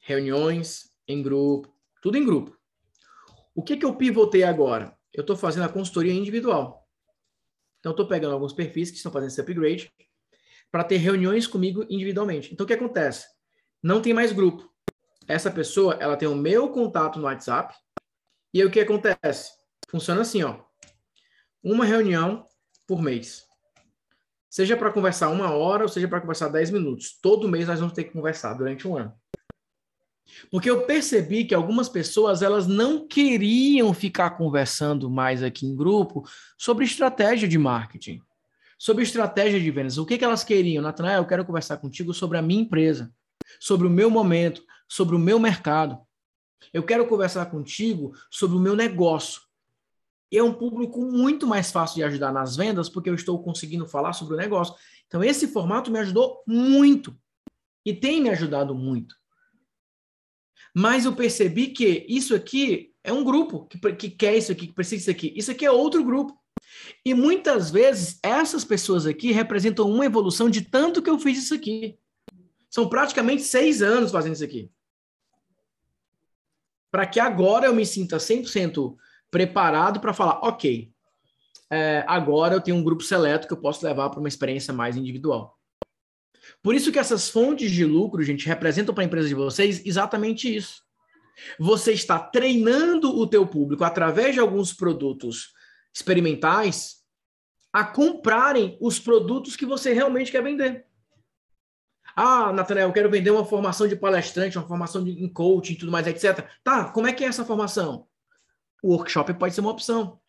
[0.00, 2.58] reuniões em grupo, tudo em grupo.
[3.54, 4.96] O que, que eu pivotei agora?
[5.12, 6.88] Eu estou fazendo a consultoria individual.
[7.78, 9.92] Então, estou pegando alguns perfis que estão fazendo esse upgrade
[10.70, 12.52] para ter reuniões comigo individualmente.
[12.52, 13.26] Então, o que acontece?
[13.82, 14.72] Não tem mais grupo.
[15.28, 17.74] Essa pessoa, ela tem o meu contato no WhatsApp.
[18.52, 19.52] E aí, o que acontece?
[19.88, 20.60] Funciona assim, ó.
[21.62, 22.46] Uma reunião
[22.86, 23.46] por mês.
[24.50, 27.18] Seja para conversar uma hora, ou seja para conversar dez minutos.
[27.22, 29.14] Todo mês nós vamos ter que conversar durante um ano.
[30.50, 36.22] Porque eu percebi que algumas pessoas elas não queriam ficar conversando mais aqui em grupo
[36.56, 38.20] sobre estratégia de marketing,
[38.78, 39.98] sobre estratégia de vendas.
[39.98, 40.82] O que, que elas queriam?
[40.82, 43.12] Natanael, eu quero conversar contigo sobre a minha empresa,
[43.60, 45.98] sobre o meu momento, sobre o meu mercado.
[46.72, 49.42] Eu quero conversar contigo sobre o meu negócio.
[50.32, 54.12] É um público muito mais fácil de ajudar nas vendas, porque eu estou conseguindo falar
[54.14, 54.74] sobre o negócio.
[55.06, 57.14] Então, esse formato me ajudou muito.
[57.84, 59.14] E tem me ajudado muito.
[60.74, 64.72] Mas eu percebi que isso aqui é um grupo que, que quer isso aqui, que
[64.72, 65.32] precisa disso aqui.
[65.36, 66.38] Isso aqui é outro grupo.
[67.04, 71.54] E muitas vezes essas pessoas aqui representam uma evolução de tanto que eu fiz isso
[71.54, 71.98] aqui.
[72.70, 74.70] São praticamente seis anos fazendo isso aqui.
[76.92, 78.94] Para que agora eu me sinta 100%
[79.30, 80.92] preparado para falar, ok,
[81.70, 84.94] é, agora eu tenho um grupo seleto que eu posso levar para uma experiência mais
[84.94, 85.58] individual.
[86.62, 90.54] Por isso que essas fontes de lucro, gente, representam para a empresa de vocês exatamente
[90.54, 90.82] isso.
[91.58, 95.54] Você está treinando o teu público através de alguns produtos
[95.94, 96.96] experimentais
[97.72, 100.86] a comprarem os produtos que você realmente quer vender.
[102.14, 105.76] Ah, Natanael, eu quero vender uma formação de palestrante, uma formação de, em coaching e
[105.76, 106.46] tudo mais, etc.
[106.62, 108.06] Tá, como é que é essa formação?
[108.82, 110.20] O workshop pode ser uma opção.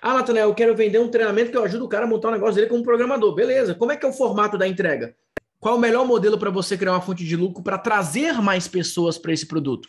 [0.00, 2.32] Ah, Natanael, eu quero vender um treinamento que eu ajudo o cara a montar um
[2.32, 3.34] negócio dele como programador.
[3.34, 3.74] Beleza.
[3.74, 5.14] Como é que é o formato da entrega?
[5.60, 9.18] Qual o melhor modelo para você criar uma fonte de lucro para trazer mais pessoas
[9.18, 9.88] para esse produto?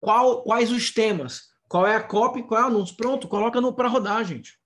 [0.00, 1.52] Qual, quais os temas?
[1.68, 2.42] Qual é a copy?
[2.42, 2.96] Qual é o anúncio?
[2.96, 4.58] Pronto, coloca para rodar, gente.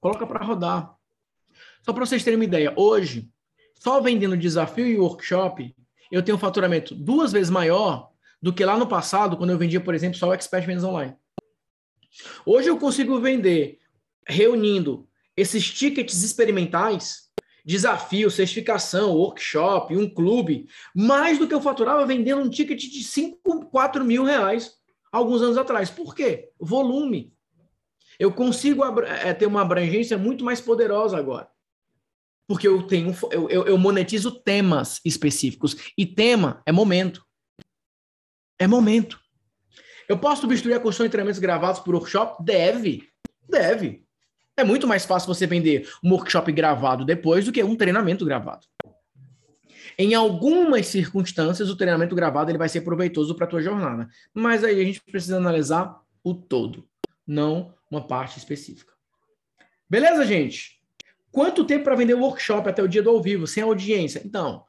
[0.00, 0.94] Coloca para rodar.
[1.84, 3.31] Só para vocês terem uma ideia, hoje,
[3.82, 5.74] só vendendo desafio e workshop,
[6.12, 8.10] eu tenho um faturamento duas vezes maior
[8.40, 11.16] do que lá no passado, quando eu vendia, por exemplo, só o Expert Vendas Online.
[12.46, 13.80] Hoje eu consigo vender
[14.24, 17.22] reunindo esses tickets experimentais,
[17.64, 23.66] desafio, certificação, workshop, um clube, mais do que eu faturava vendendo um ticket de 5,
[23.66, 24.74] 4 mil reais
[25.10, 25.90] alguns anos atrás.
[25.90, 26.50] Por quê?
[26.60, 27.34] Volume.
[28.16, 31.50] Eu consigo é, ter uma abrangência muito mais poderosa agora.
[32.52, 35.74] Porque eu tenho, eu, eu, monetizo temas específicos.
[35.96, 37.24] E tema é momento.
[38.58, 39.18] É momento.
[40.06, 42.44] Eu posso substituir a construção de treinamentos gravados por workshop?
[42.44, 43.08] Deve.
[43.48, 44.04] Deve.
[44.54, 48.66] É muito mais fácil você vender um workshop gravado depois do que um treinamento gravado.
[49.96, 54.10] Em algumas circunstâncias, o treinamento gravado ele vai ser proveitoso para a tua jornada.
[54.34, 56.86] Mas aí a gente precisa analisar o todo,
[57.26, 58.92] não uma parte específica.
[59.88, 60.81] Beleza, gente?
[61.32, 64.20] Quanto tempo para vender o workshop até o dia do ao vivo, sem audiência?
[64.24, 64.64] Então,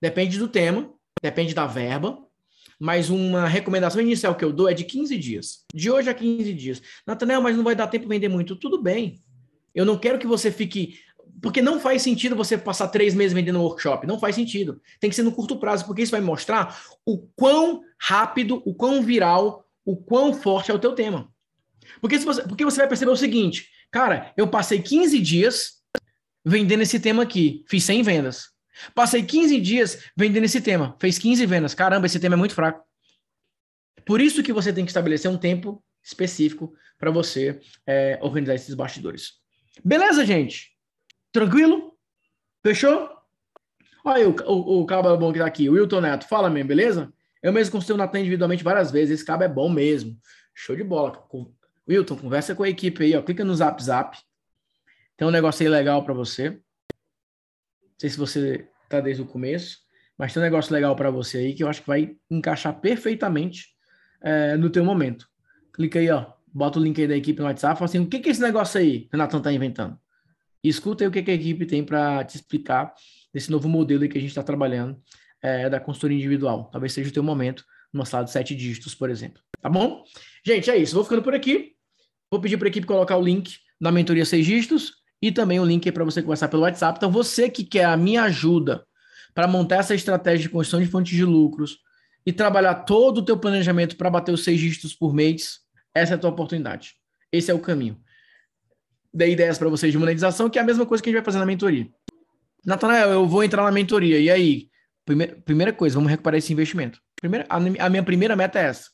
[0.00, 0.90] depende do tema,
[1.22, 2.18] depende da verba,
[2.78, 5.64] mas uma recomendação inicial que eu dou é de 15 dias.
[5.74, 6.82] De hoje a 15 dias.
[7.06, 8.56] Natanel, mas não vai dar tempo para vender muito.
[8.56, 9.22] Tudo bem.
[9.74, 10.98] Eu não quero que você fique.
[11.42, 14.06] Porque não faz sentido você passar três meses vendendo um workshop.
[14.06, 14.80] Não faz sentido.
[14.98, 19.02] Tem que ser no curto prazo, porque isso vai mostrar o quão rápido, o quão
[19.02, 21.30] viral, o quão forte é o teu tema.
[22.00, 25.79] Porque, se você, porque você vai perceber o seguinte, cara, eu passei 15 dias
[26.44, 28.50] vendendo esse tema aqui, fiz 100 vendas.
[28.94, 31.74] Passei 15 dias vendendo esse tema, fez 15 vendas.
[31.74, 32.84] Caramba, esse tema é muito fraco.
[34.06, 38.74] Por isso que você tem que estabelecer um tempo específico para você é, organizar esses
[38.74, 39.34] bastidores.
[39.84, 40.70] Beleza, gente?
[41.32, 41.94] Tranquilo?
[42.62, 43.08] Fechou?
[44.04, 46.26] Olha aí o, o, o cabo bom que tá aqui, o Wilton Neto.
[46.26, 47.12] Fala mesmo, beleza?
[47.42, 49.14] Eu mesmo consultei o Natan individualmente várias vezes.
[49.14, 50.16] Esse cabo é bom mesmo.
[50.54, 51.26] Show de bola.
[51.88, 53.22] Wilton, conversa com a equipe aí, ó.
[53.22, 54.18] Clica no Zap Zap.
[55.20, 56.48] Tem um negócio aí legal para você.
[56.48, 56.58] Não
[57.98, 59.80] sei se você tá desde o começo,
[60.16, 63.66] mas tem um negócio legal para você aí que eu acho que vai encaixar perfeitamente
[64.22, 65.28] é, no teu momento.
[65.74, 66.24] Clica aí, ó.
[66.46, 67.78] Bota o link aí da equipe no WhatsApp.
[67.78, 69.98] Fala assim, o que, que é esse negócio aí que o Nathan tá inventando?
[70.64, 72.94] E escuta aí o que, que a equipe tem para te explicar
[73.30, 74.98] desse novo modelo que a gente está trabalhando
[75.42, 76.70] é, da consultoria individual.
[76.72, 77.62] Talvez seja o teu momento
[77.92, 79.42] numa sala de sete dígitos, por exemplo.
[79.60, 80.02] Tá bom?
[80.42, 80.94] Gente, é isso.
[80.94, 81.74] Vou ficando por aqui.
[82.30, 85.64] Vou pedir para a equipe colocar o link da mentoria seis dígitos e também o
[85.64, 86.96] link para você conversar pelo WhatsApp.
[86.96, 88.84] Então, você que quer a minha ajuda
[89.34, 91.78] para montar essa estratégia de construção de fontes de lucros
[92.24, 95.60] e trabalhar todo o teu planejamento para bater os seis dígitos por mês,
[95.94, 96.94] essa é a tua oportunidade.
[97.32, 98.00] Esse é o caminho.
[99.12, 101.24] Dei ideias para vocês de monetização, que é a mesma coisa que a gente vai
[101.24, 101.88] fazer na mentoria.
[102.64, 104.18] Natanael, eu vou entrar na mentoria.
[104.18, 104.68] E aí?
[105.04, 107.00] Primeira, primeira coisa, vamos recuperar esse investimento.
[107.16, 108.90] Primeira, a minha primeira meta é essa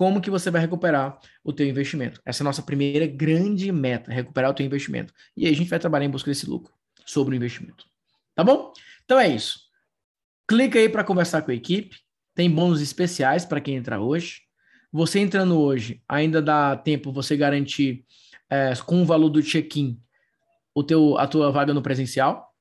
[0.00, 2.22] como que você vai recuperar o teu investimento.
[2.24, 5.12] Essa é a nossa primeira grande meta, recuperar o teu investimento.
[5.36, 6.72] E aí a gente vai trabalhar em busca desse lucro
[7.04, 7.84] sobre o investimento.
[8.34, 8.72] Tá bom?
[9.04, 9.60] Então é isso.
[10.48, 11.98] Clica aí para conversar com a equipe.
[12.34, 14.40] Tem bônus especiais para quem entrar hoje.
[14.90, 18.06] Você entrando hoje, ainda dá tempo você garantir
[18.48, 20.00] é, com o valor do check-in
[20.74, 22.54] o teu, a tua vaga no presencial.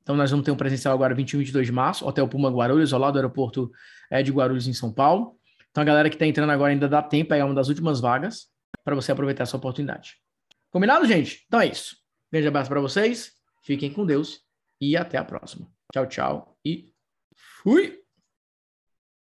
[0.00, 2.94] Então nós vamos ter um presencial agora 21 e 22 de março, Hotel Puma Guarulhos,
[2.94, 3.70] ao lado do aeroporto
[4.10, 5.35] é, de Guarulhos, em São Paulo.
[5.76, 8.46] Então a galera que está entrando agora ainda dá tempo, é uma das últimas vagas
[8.82, 10.16] para você aproveitar essa oportunidade.
[10.70, 11.44] Combinado, gente?
[11.46, 11.98] Então é isso.
[12.32, 14.40] Grande abraço para vocês, fiquem com Deus
[14.80, 15.70] e até a próxima.
[15.92, 16.94] Tchau, tchau e
[17.62, 18.05] fui!